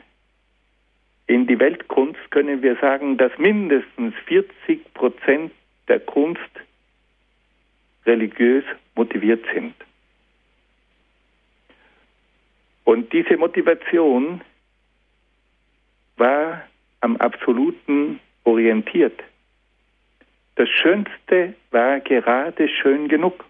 [1.28, 5.52] in die Weltkunst, können wir sagen, dass mindestens 40 Prozent
[5.88, 6.42] der Kunst
[8.08, 8.64] religiös
[8.96, 9.76] motiviert sind.
[12.86, 14.42] Und diese Motivation
[16.18, 16.64] war
[17.02, 19.22] am Absoluten orientiert.
[20.62, 23.46] Das Schönste war gerade schön genug.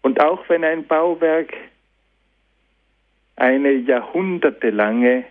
[0.00, 1.52] Und auch wenn ein Bauwerk
[3.36, 5.26] eine jahrhundertelange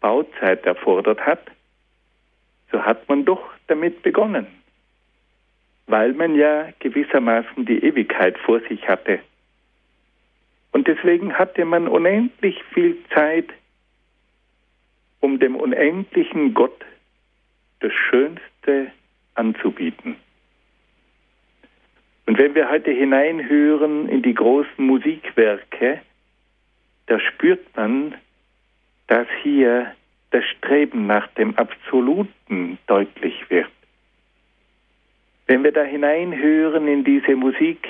[0.00, 1.42] Bauzeit erfordert hat,
[2.70, 4.46] so hat man doch damit begonnen,
[5.86, 9.18] weil man ja gewissermaßen die Ewigkeit vor sich hatte.
[10.70, 13.50] Und deswegen hatte man unendlich viel Zeit,
[15.20, 16.86] um dem unendlichen Gott
[17.80, 18.92] das Schönste
[19.42, 20.16] anzubieten.
[22.26, 26.00] Und wenn wir heute hineinhören in die großen Musikwerke,
[27.06, 28.14] da spürt man,
[29.08, 29.92] dass hier
[30.30, 33.70] das Streben nach dem Absoluten deutlich wird.
[35.46, 37.86] Wenn wir da hineinhören in diese Musik,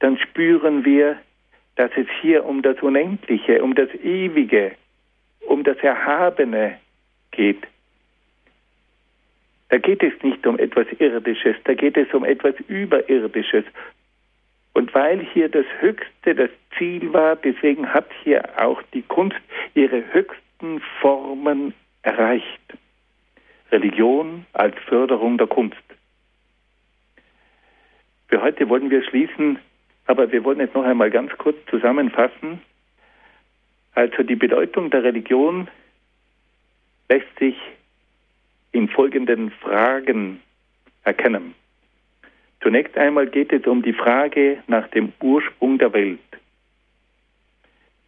[0.00, 1.16] dann spüren wir,
[1.76, 4.72] dass es hier um das Unendliche, um das Ewige
[5.46, 6.78] um das Erhabene
[7.30, 7.62] geht,
[9.68, 13.64] da geht es nicht um etwas Irdisches, da geht es um etwas Überirdisches.
[14.74, 19.40] Und weil hier das Höchste das Ziel war, deswegen hat hier auch die Kunst
[19.74, 22.60] ihre höchsten Formen erreicht.
[23.70, 25.76] Religion als Förderung der Kunst.
[28.28, 29.58] Für heute wollen wir schließen,
[30.06, 32.60] aber wir wollen jetzt noch einmal ganz kurz zusammenfassen.
[33.94, 35.68] Also die Bedeutung der Religion
[37.08, 37.56] lässt sich
[38.74, 40.40] in folgenden Fragen
[41.04, 41.54] erkennen.
[42.60, 46.18] Zunächst einmal geht es um die Frage nach dem Ursprung der Welt.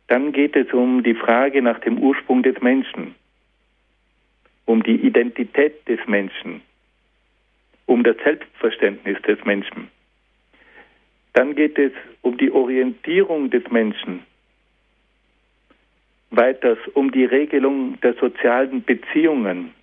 [0.08, 3.14] Dann geht es um die Frage nach dem Ursprung des Menschen,
[4.64, 6.62] um die Identität des Menschen,
[7.86, 9.88] um das Selbstverständnis des Menschen.
[11.32, 11.92] Dann geht es
[12.22, 14.22] um die Orientierung des Menschen,
[16.30, 19.76] weiters um die Regelung der sozialen Beziehungen,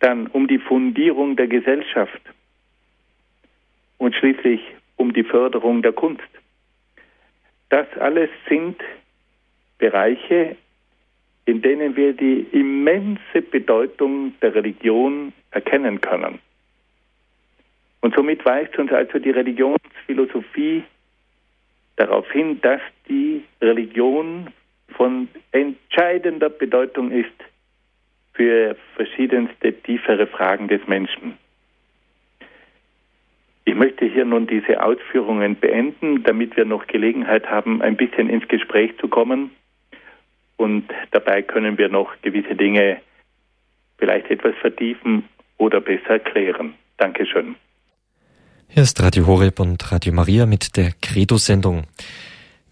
[0.00, 2.20] dann um die Fundierung der Gesellschaft
[3.98, 4.60] und schließlich
[4.96, 6.28] um die Förderung der Kunst.
[7.68, 8.76] Das alles sind
[9.78, 10.56] Bereiche,
[11.44, 16.38] in denen wir die immense Bedeutung der Religion erkennen können.
[18.00, 20.82] Und somit weist uns also die Religionsphilosophie
[21.96, 24.48] darauf hin, dass die Religion
[24.96, 27.28] von entscheidender Bedeutung ist
[28.40, 31.36] für verschiedenste tiefere Fragen des Menschen.
[33.66, 38.48] Ich möchte hier nun diese Ausführungen beenden, damit wir noch Gelegenheit haben, ein bisschen ins
[38.48, 39.50] Gespräch zu kommen.
[40.56, 43.02] Und dabei können wir noch gewisse Dinge
[43.98, 45.24] vielleicht etwas vertiefen
[45.58, 46.72] oder besser klären.
[46.96, 47.56] Dankeschön.
[48.68, 51.84] Hier ist Radio Horeb und Radio Maria mit der Credo-Sendung.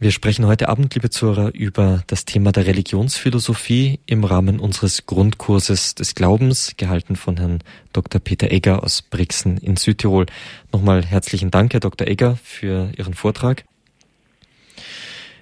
[0.01, 5.97] Wir sprechen heute Abend, liebe Zuhörer, über das Thema der Religionsphilosophie im Rahmen unseres Grundkurses
[5.97, 8.21] des Glaubens, gehalten von Herrn Dr.
[8.21, 10.27] Peter Egger aus Brixen in Südtirol.
[10.73, 12.07] Nochmal herzlichen Dank, Herr Dr.
[12.07, 13.65] Egger, für Ihren Vortrag.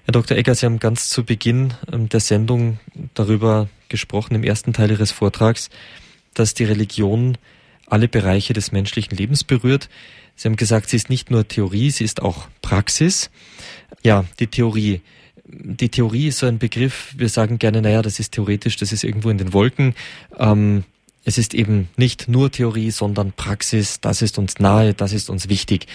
[0.07, 0.39] Herr Dr.
[0.39, 2.79] Egger, Sie haben ganz zu Beginn ähm, der Sendung
[3.13, 5.69] darüber gesprochen, im ersten Teil Ihres Vortrags,
[6.33, 7.37] dass die Religion
[7.87, 9.91] alle Bereiche des menschlichen Lebens berührt.
[10.35, 13.31] Sie haben gesagt, sie ist nicht nur Theorie, sie ist auch Praxis.
[14.03, 15.01] Ja, die Theorie.
[15.49, 19.05] Die Theorie ist so ein Begriff, wir sagen gerne, naja, das ist theoretisch, das ist
[19.05, 19.95] irgendwo in den Wolken.
[20.37, 20.85] Ähm,
[21.27, 25.49] es ist eben nicht nur Theorie, sondern Praxis, das ist uns nahe, das ist uns
[25.49, 25.89] wichtig.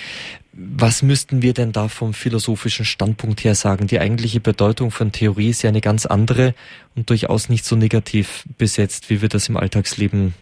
[0.51, 3.87] Was müssten wir denn da vom philosophischen Standpunkt her sagen?
[3.87, 6.53] Die eigentliche Bedeutung von Theorie ist ja eine ganz andere
[6.95, 10.33] und durchaus nicht so negativ besetzt, wie wir das im Alltagsleben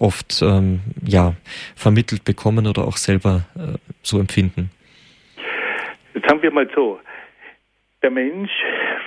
[0.00, 1.36] oft ähm, ja
[1.76, 4.70] vermittelt bekommen oder auch selber äh, so empfinden.
[6.14, 7.00] Jetzt haben wir mal so,
[8.02, 8.50] der Mensch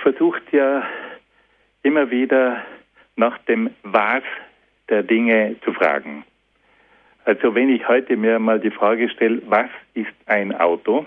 [0.02, 0.84] versucht ja
[1.82, 2.64] immer wieder
[3.14, 4.24] nach dem Was
[4.88, 6.24] der Dinge zu fragen.
[7.24, 11.06] Also wenn ich heute mir mal die Frage stelle, was ist ein Auto,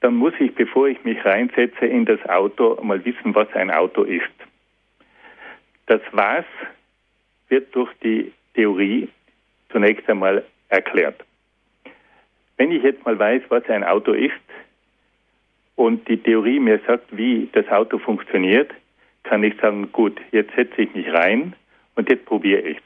[0.00, 4.02] dann muss ich, bevor ich mich reinsetze in das Auto, mal wissen, was ein Auto
[4.02, 4.24] ist.
[5.86, 6.44] Das Was
[7.48, 9.08] wird durch die Theorie
[9.70, 11.24] zunächst einmal erklärt.
[12.56, 14.32] Wenn ich jetzt mal weiß, was ein Auto ist
[15.74, 18.70] und die Theorie mir sagt, wie das Auto funktioniert,
[19.24, 21.54] kann ich sagen, gut, jetzt setze ich mich rein
[21.96, 22.82] und jetzt probiere ich es.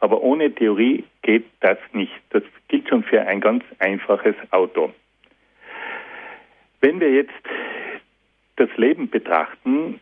[0.00, 2.12] Aber ohne Theorie geht das nicht.
[2.30, 4.92] Das gilt schon für ein ganz einfaches Auto.
[6.80, 7.32] Wenn wir jetzt
[8.56, 10.00] das Leben betrachten,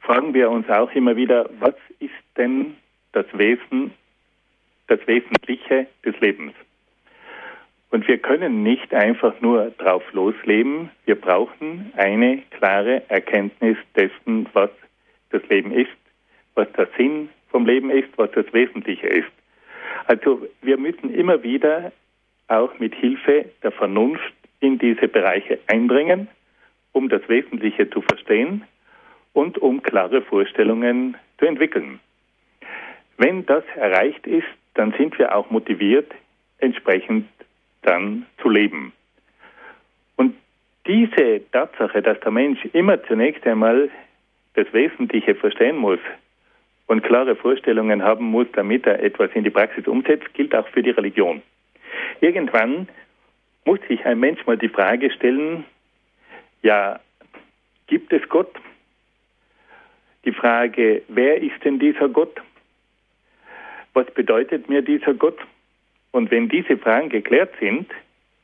[0.00, 2.76] fragen wir uns auch immer wieder, was ist denn
[3.12, 3.92] das Wesen,
[4.88, 6.52] das Wesentliche des Lebens?
[7.96, 10.90] Und wir können nicht einfach nur drauf losleben.
[11.06, 14.68] Wir brauchen eine klare Erkenntnis dessen, was
[15.30, 15.96] das Leben ist,
[16.56, 19.30] was der Sinn vom Leben ist, was das Wesentliche ist.
[20.08, 21.90] Also wir müssen immer wieder
[22.48, 26.28] auch mit Hilfe der Vernunft in diese Bereiche eindringen,
[26.92, 28.62] um das Wesentliche zu verstehen
[29.32, 31.98] und um klare Vorstellungen zu entwickeln.
[33.16, 34.44] Wenn das erreicht ist,
[34.74, 36.12] dann sind wir auch motiviert,
[36.58, 37.26] entsprechend
[37.86, 38.92] dann zu leben.
[40.16, 40.34] Und
[40.86, 43.90] diese Tatsache, dass der Mensch immer zunächst einmal
[44.54, 46.00] das Wesentliche verstehen muss,
[46.86, 50.82] und klare Vorstellungen haben muss, damit er etwas in die Praxis umsetzt, gilt auch für
[50.82, 51.42] die Religion.
[52.20, 52.88] Irgendwann
[53.64, 55.64] muss sich ein Mensch mal die Frage stellen,
[56.62, 57.00] ja,
[57.88, 58.54] gibt es Gott?
[60.24, 62.40] Die Frage, wer ist denn dieser Gott?
[63.92, 65.38] Was bedeutet mir dieser Gott?
[66.16, 67.90] Und wenn diese Fragen geklärt sind,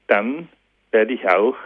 [0.06, 0.46] dann
[0.90, 1.56] werde ich auch,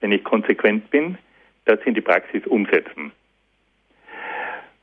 [0.00, 1.16] wenn ich konsequent bin,
[1.64, 3.12] das in die Praxis umsetzen.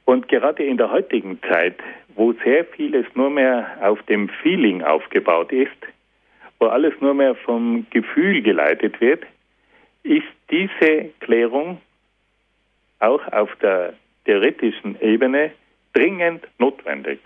[0.06, 1.76] Und gerade in der heutigen Zeit,
[2.16, 5.78] wo sehr vieles nur mehr auf dem Feeling aufgebaut ist,
[6.58, 9.24] wo alles nur mehr vom Gefühl geleitet wird,
[10.02, 11.80] ist diese Klärung
[12.98, 13.94] auch auf der
[14.26, 15.52] theoretischen Ebene
[15.94, 17.20] dringend notwendig.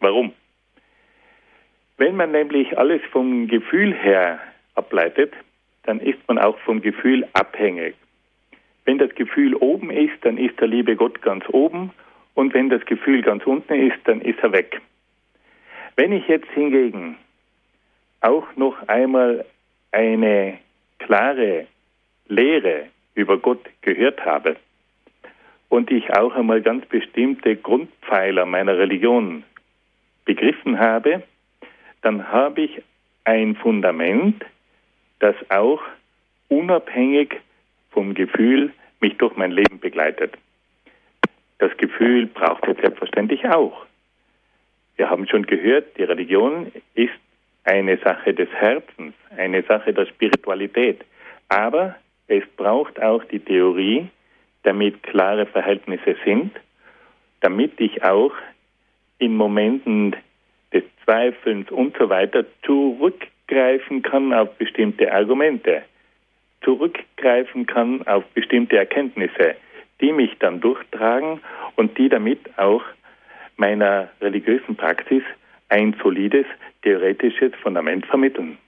[0.00, 0.32] Warum?
[2.04, 4.40] Wenn man nämlich alles vom Gefühl her
[4.74, 5.34] ableitet,
[5.84, 7.94] dann ist man auch vom Gefühl abhängig.
[8.84, 11.92] Wenn das Gefühl oben ist, dann ist der liebe Gott ganz oben
[12.34, 14.80] und wenn das Gefühl ganz unten ist, dann ist er weg.
[15.94, 17.18] Wenn ich jetzt hingegen
[18.20, 19.44] auch noch einmal
[19.92, 20.58] eine
[20.98, 21.68] klare
[22.26, 24.56] Lehre über Gott gehört habe
[25.68, 29.44] und ich auch einmal ganz bestimmte Grundpfeiler meiner Religion
[30.24, 31.22] begriffen habe,
[32.02, 32.82] dann habe ich
[33.24, 34.44] ein Fundament,
[35.20, 35.80] das auch
[36.48, 37.40] unabhängig
[37.90, 40.34] vom Gefühl mich durch mein Leben begleitet.
[41.58, 43.86] Das Gefühl braucht es selbstverständlich auch.
[44.96, 47.12] Wir haben schon gehört, die Religion ist
[47.64, 51.04] eine Sache des Herzens, eine Sache der Spiritualität.
[51.48, 51.94] Aber
[52.26, 54.08] es braucht auch die Theorie,
[54.64, 56.52] damit klare Verhältnisse sind,
[57.40, 58.32] damit ich auch
[59.18, 60.16] in Momenten
[60.72, 65.82] des Zweifelns und so weiter zurückgreifen kann auf bestimmte Argumente,
[66.62, 69.56] zurückgreifen kann auf bestimmte Erkenntnisse,
[70.00, 71.40] die mich dann durchtragen
[71.76, 72.82] und die damit auch
[73.56, 75.22] meiner religiösen Praxis
[75.68, 76.46] ein solides
[76.82, 78.58] theoretisches Fundament vermitteln.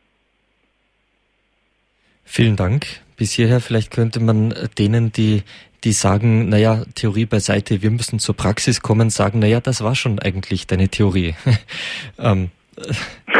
[2.24, 2.86] Vielen Dank.
[3.16, 5.42] Bis hierher vielleicht könnte man denen, die
[5.84, 10.18] die sagen, naja, Theorie beiseite, wir müssen zur Praxis kommen, sagen, naja, das war schon
[10.18, 11.34] eigentlich deine Theorie.
[12.18, 12.50] ähm,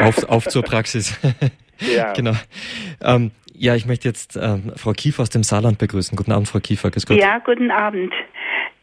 [0.00, 1.18] auf, auf zur Praxis.
[1.80, 2.12] ja.
[2.12, 2.34] genau.
[3.00, 6.16] Ähm, ja, ich möchte jetzt ähm, Frau Kiefer aus dem Saarland begrüßen.
[6.16, 6.90] Guten Abend, Frau Kiefer.
[6.90, 7.18] Grüß Gott.
[7.18, 8.12] Ja, guten Abend.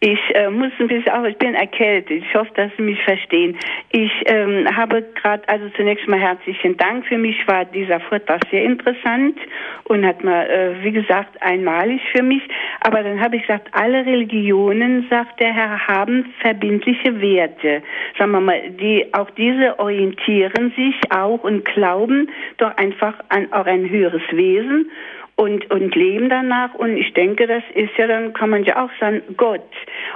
[0.03, 2.23] Ich äh, muss ein bisschen auf, ich bin erkältet.
[2.23, 3.55] Ich hoffe, dass Sie mich verstehen.
[3.91, 7.05] Ich ähm, habe gerade, also zunächst mal herzlichen Dank.
[7.05, 9.37] Für mich war dieser Vortrag sehr interessant
[9.83, 12.41] und hat mal, äh, wie gesagt, einmalig für mich.
[12.79, 17.83] Aber dann habe ich gesagt, alle Religionen, sagt der Herr, haben verbindliche Werte.
[18.17, 22.27] Sagen wir mal, die, auch diese orientieren sich auch und glauben
[22.57, 24.89] doch einfach an auch ein höheres Wesen
[25.35, 26.73] und, und leben danach.
[26.75, 29.61] Und ich denke, das ist ja, dann kann man ja auch sagen, Gott.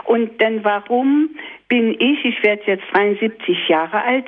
[0.06, 1.30] Und dann warum
[1.68, 4.26] bin ich, ich werde jetzt 73 Jahre alt,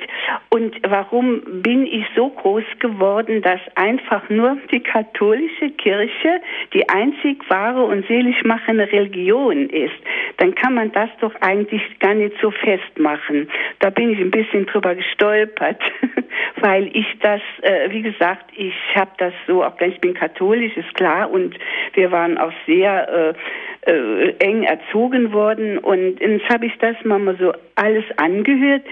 [0.50, 6.40] und warum bin ich so groß geworden, dass einfach nur die katholische Kirche
[6.72, 9.94] die einzig wahre und selig machende Religion ist?
[10.38, 13.48] Dann kann man das doch eigentlich gar nicht so festmachen.
[13.78, 15.80] Da bin ich ein bisschen drüber gestolpert,
[16.60, 20.76] weil ich das, äh, wie gesagt, ich habe das so, auch wenn ich bin katholisch,
[20.76, 21.56] ist klar, und
[21.94, 23.34] wir waren auch sehr äh,
[23.82, 28.82] äh, eng erzogen worden, und jetzt habe ich das mal so alles angehört.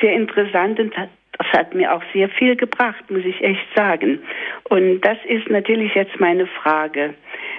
[0.00, 0.94] Sehr interessant und
[1.40, 4.18] das hat mir auch sehr viel gebracht, muss ich echt sagen.
[4.68, 7.14] Und das ist natürlich jetzt meine Frage.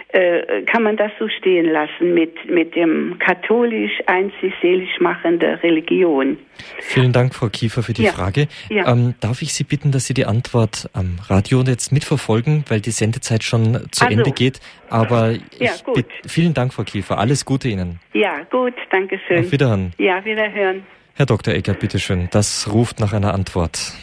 [0.10, 6.38] Äh, kann man das so stehen lassen mit, mit dem katholisch einzig selig machende Religion?
[6.80, 8.12] Vielen Dank, Frau Kiefer, für die ja.
[8.12, 8.48] Frage.
[8.70, 8.92] Ja.
[8.92, 12.92] Ähm, darf ich Sie bitten, dass Sie die Antwort am Radio jetzt mitverfolgen, weil die
[12.92, 14.18] Sendezeit schon zu also.
[14.18, 14.60] Ende geht.
[14.90, 16.06] Aber ja, gut.
[16.28, 17.18] vielen Dank, Frau Kiefer.
[17.18, 18.00] Alles Gute Ihnen.
[18.14, 19.46] Ja, gut, danke schön.
[19.46, 19.94] Auf Wiederhören.
[19.98, 20.84] Ja, Wiederhören.
[21.16, 21.53] Herr Dr.
[21.53, 22.30] Eckert, bitteschön.
[22.32, 23.93] Das ruft nach einer Antwort.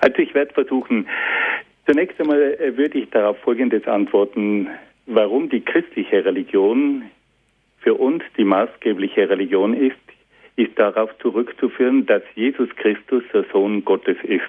[0.00, 1.08] Also ich werde versuchen,
[1.86, 4.68] zunächst einmal äh, würde ich darauf Folgendes antworten
[5.06, 7.04] warum die christliche Religion
[7.78, 9.96] für uns die maßgebliche Religion ist,
[10.56, 14.42] ist darauf zurückzuführen, dass Jesus Christus der Sohn Gottes ist.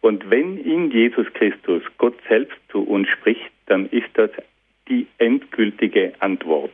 [0.00, 4.30] Und wenn in Jesus Christus Gott selbst zu uns spricht, dann ist das
[4.88, 6.72] die endgültige Antwort.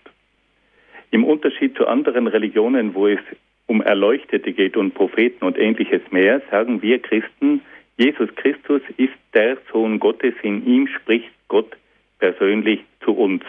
[1.10, 3.20] Im Unterschied zu anderen Religionen, wo es
[3.66, 7.62] um Erleuchtete geht und Propheten und ähnliches mehr, sagen wir Christen,
[7.96, 11.76] Jesus Christus ist der Sohn Gottes, in ihm spricht Gott
[12.18, 13.42] persönlich zu uns.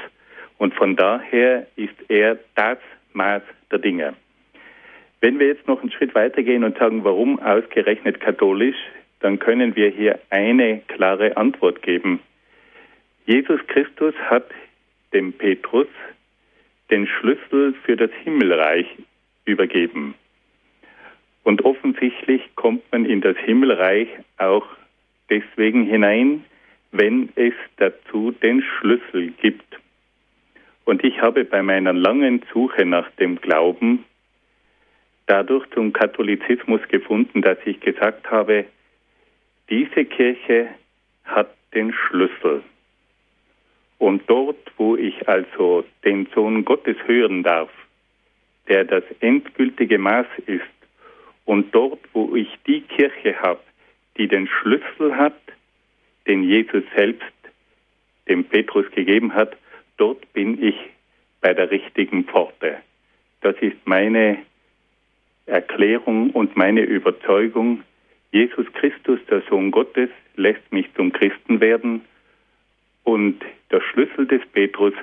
[0.58, 2.78] Und von daher ist er das
[3.14, 4.14] Maß der Dinge.
[5.22, 8.76] Wenn wir jetzt noch einen Schritt weitergehen und sagen, warum ausgerechnet katholisch,
[9.22, 12.20] dann können wir hier eine klare Antwort geben.
[13.26, 14.50] Jesus Christus hat
[15.14, 15.88] dem Petrus
[16.92, 18.86] den Schlüssel für das Himmelreich
[19.46, 20.16] übergeben.
[21.44, 24.66] Und offensichtlich kommt man in das Himmelreich auch
[25.30, 26.46] deswegen hinein,
[26.92, 29.80] wenn es dazu den Schlüssel gibt.
[30.86, 34.06] Und ich habe bei meiner langen Suche nach dem Glauben
[35.26, 38.66] dadurch zum Katholizismus gefunden, dass ich gesagt habe,
[39.70, 40.68] diese Kirche
[41.24, 42.62] hat den Schlüssel.
[43.98, 47.70] Und dort, wo ich also den Sohn Gottes hören darf,
[48.68, 50.62] der das endgültige Maß ist.
[51.46, 53.60] Und dort, wo ich die Kirche habe,
[54.18, 55.40] die den Schlüssel hat,
[56.28, 57.26] den Jesus selbst
[58.28, 59.58] dem Petrus gegeben hat,
[59.98, 60.76] dort bin ich
[61.42, 62.78] bei der richtigen Pforte.
[63.42, 64.38] Das ist meine
[65.46, 67.84] Erklärung und meine Überzeugung.
[68.32, 72.02] Jesus Christus, der Sohn Gottes, lässt mich zum Christen werden
[73.04, 74.94] und der Schlüssel des Petrus,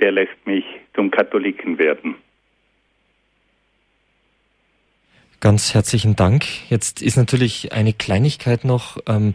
[0.00, 0.64] der lässt mich
[0.94, 2.16] zum Katholiken werden.
[5.40, 6.44] Ganz herzlichen Dank.
[6.68, 9.34] Jetzt ist natürlich eine Kleinigkeit noch ähm,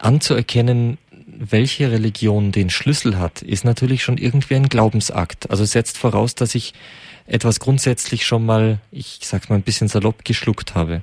[0.00, 5.50] anzuerkennen, welche Religion den Schlüssel hat, ist natürlich schon irgendwie ein Glaubensakt.
[5.50, 6.72] Also setzt voraus, dass ich
[7.26, 11.02] etwas grundsätzlich schon mal, ich sag's mal ein bisschen salopp, geschluckt habe.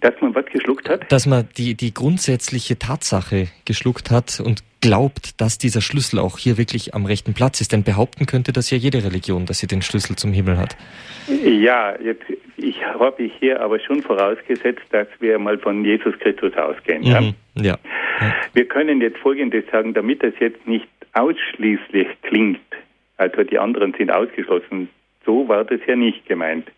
[0.00, 1.10] Dass man was geschluckt hat?
[1.10, 6.58] Dass man die, die grundsätzliche Tatsache geschluckt hat und glaubt, dass dieser Schlüssel auch hier
[6.58, 7.72] wirklich am rechten Platz ist.
[7.72, 10.76] Denn behaupten könnte das ja jede Religion, dass sie den Schlüssel zum Himmel hat.
[11.44, 12.24] Ja, jetzt,
[12.58, 17.02] ich habe hier aber schon vorausgesetzt, dass wir mal von Jesus Christus ausgehen.
[17.02, 17.62] Mhm, ja?
[17.62, 17.78] ja.
[18.52, 22.60] Wir können jetzt Folgendes sagen, damit das jetzt nicht ausschließlich klingt,
[23.16, 24.88] also die anderen sind ausgeschlossen.
[25.24, 26.70] So war das ja nicht gemeint.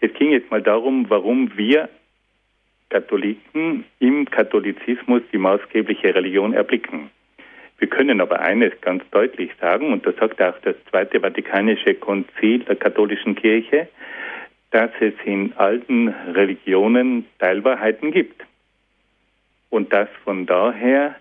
[0.00, 1.88] Es ging jetzt mal darum, warum wir
[2.90, 7.10] Katholiken im Katholizismus die maßgebliche Religion erblicken.
[7.78, 12.60] Wir können aber eines ganz deutlich sagen, und das sagt auch das Zweite Vatikanische Konzil
[12.60, 13.88] der katholischen Kirche,
[14.70, 18.44] dass es in alten Religionen Teilwahrheiten gibt.
[19.70, 21.14] Und dass von daher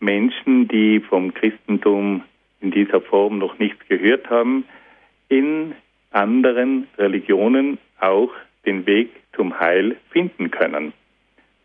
[0.00, 2.22] Menschen, die vom Christentum
[2.60, 4.64] in dieser Form noch nichts gehört haben,
[5.28, 5.74] in
[6.10, 8.30] anderen Religionen auch
[8.64, 10.92] den Weg zum Heil finden können.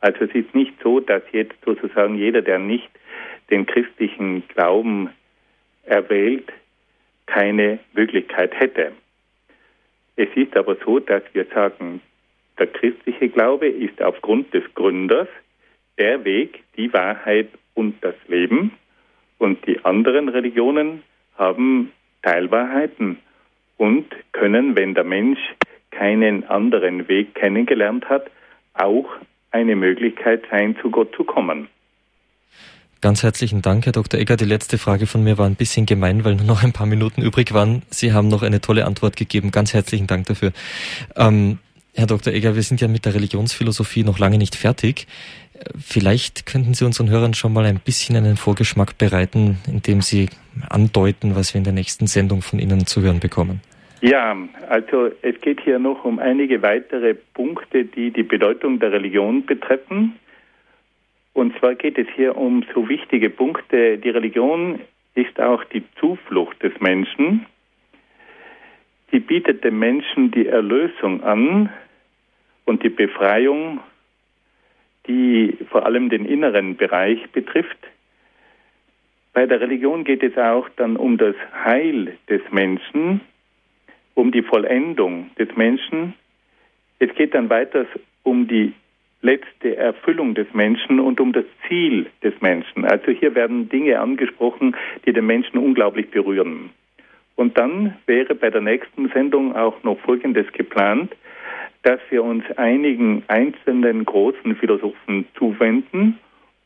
[0.01, 2.89] Also es ist nicht so, dass jetzt sozusagen jeder, der nicht
[3.53, 5.11] den christlichen Glauben
[5.83, 6.51] erwählt,
[7.27, 8.93] keine Möglichkeit hätte.
[10.15, 12.01] Es ist aber so, dass wir sagen,
[12.57, 15.27] der christliche Glaube ist aufgrund des Gründers
[15.99, 18.71] der Weg, die Wahrheit und das Leben.
[19.37, 21.03] Und die anderen Religionen
[21.37, 21.91] haben
[22.23, 23.19] Teilwahrheiten
[23.77, 25.39] und können, wenn der Mensch
[25.91, 28.31] keinen anderen Weg kennengelernt hat,
[28.73, 29.09] auch
[29.51, 31.67] eine Möglichkeit sein, zu Gott zu kommen.
[33.03, 34.17] Ganz herzlichen Dank, Herr Dr.
[34.17, 34.37] Egger.
[34.37, 37.21] Die letzte Frage von mir war ein bisschen gemein, weil nur noch ein paar Minuten
[37.21, 37.81] übrig waren.
[37.89, 39.51] Sie haben noch eine tolle Antwort gegeben.
[39.51, 40.53] Ganz herzlichen Dank dafür.
[41.17, 41.57] Ähm,
[41.93, 42.31] Herr Dr.
[42.31, 45.07] Egger, wir sind ja mit der Religionsphilosophie noch lange nicht fertig.
[45.77, 50.29] Vielleicht könnten Sie unseren Hörern schon mal ein bisschen einen Vorgeschmack bereiten, indem Sie
[50.69, 53.59] andeuten, was wir in der nächsten Sendung von Ihnen zu hören bekommen.
[53.99, 54.33] Ja,
[54.69, 60.13] also es geht hier noch um einige weitere Punkte, die die Bedeutung der Religion betreffen.
[61.33, 63.97] Und zwar geht es hier um so wichtige Punkte.
[63.97, 64.79] Die Religion
[65.15, 67.45] ist auch die Zuflucht des Menschen.
[69.11, 71.69] Sie bietet dem Menschen die Erlösung an
[72.65, 73.79] und die Befreiung,
[75.07, 77.77] die vor allem den inneren Bereich betrifft.
[79.33, 83.21] Bei der Religion geht es auch dann um das Heil des Menschen,
[84.13, 86.13] um die Vollendung des Menschen.
[86.99, 87.85] Es geht dann weiter
[88.21, 88.73] um die
[89.23, 92.85] letzte Erfüllung des Menschen und um das Ziel des Menschen.
[92.85, 96.69] Also hier werden Dinge angesprochen, die den Menschen unglaublich berühren.
[97.35, 101.15] Und dann wäre bei der nächsten Sendung auch noch Folgendes geplant,
[101.81, 106.19] dass wir uns einigen einzelnen großen Philosophen zuwenden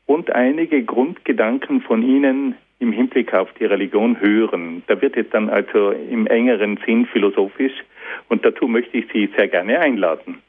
[0.05, 4.83] und einige Grundgedanken von ihnen im Hinblick auf die Religion hören.
[4.87, 7.73] Da wird es dann also im engeren Sinn philosophisch
[8.29, 10.39] und dazu möchte ich Sie sehr gerne einladen.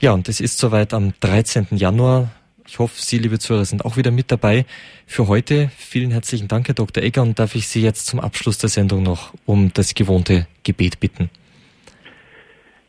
[0.00, 1.68] Ja, und es ist soweit am 13.
[1.72, 2.30] Januar.
[2.66, 4.64] Ich hoffe, Sie, liebe Zuhörer, sind auch wieder mit dabei.
[5.06, 7.02] Für heute vielen herzlichen Dank, Herr Dr.
[7.02, 10.98] Egger, und darf ich Sie jetzt zum Abschluss der Sendung noch um das gewohnte Gebet
[10.98, 11.30] bitten.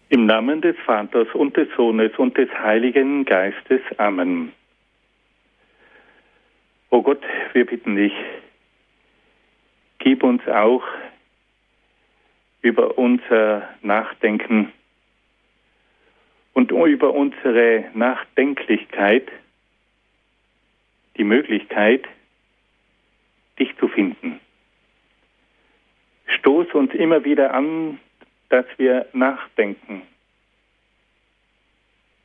[0.09, 3.81] Im Namen des Vaters und des Sohnes und des Heiligen Geistes.
[3.97, 4.53] Amen.
[6.89, 7.21] O Gott,
[7.53, 8.13] wir bitten dich,
[9.99, 10.83] gib uns auch
[12.61, 14.71] über unser Nachdenken
[16.53, 19.31] und über unsere Nachdenklichkeit
[21.17, 22.05] die Möglichkeit,
[23.59, 24.39] dich zu finden.
[26.27, 27.99] Stoß uns immer wieder an,
[28.49, 30.03] dass wir nachdenken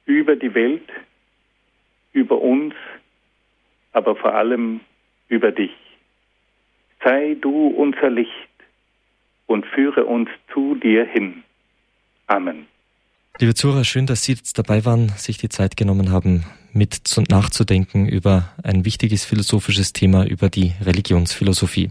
[0.04, 0.88] über die Welt,
[2.12, 2.74] über uns,
[3.92, 4.80] aber vor allem
[5.28, 5.72] über dich.
[7.04, 8.30] Sei du unser Licht
[9.46, 11.42] und führe uns zu dir hin.
[12.26, 12.66] Amen.
[13.38, 18.06] Liebe Zuhörer, schön, dass Sie jetzt dabei waren, sich die Zeit genommen haben, mit nachzudenken
[18.08, 21.80] über ein wichtiges philosophisches Thema, über die Religionsphilosophie.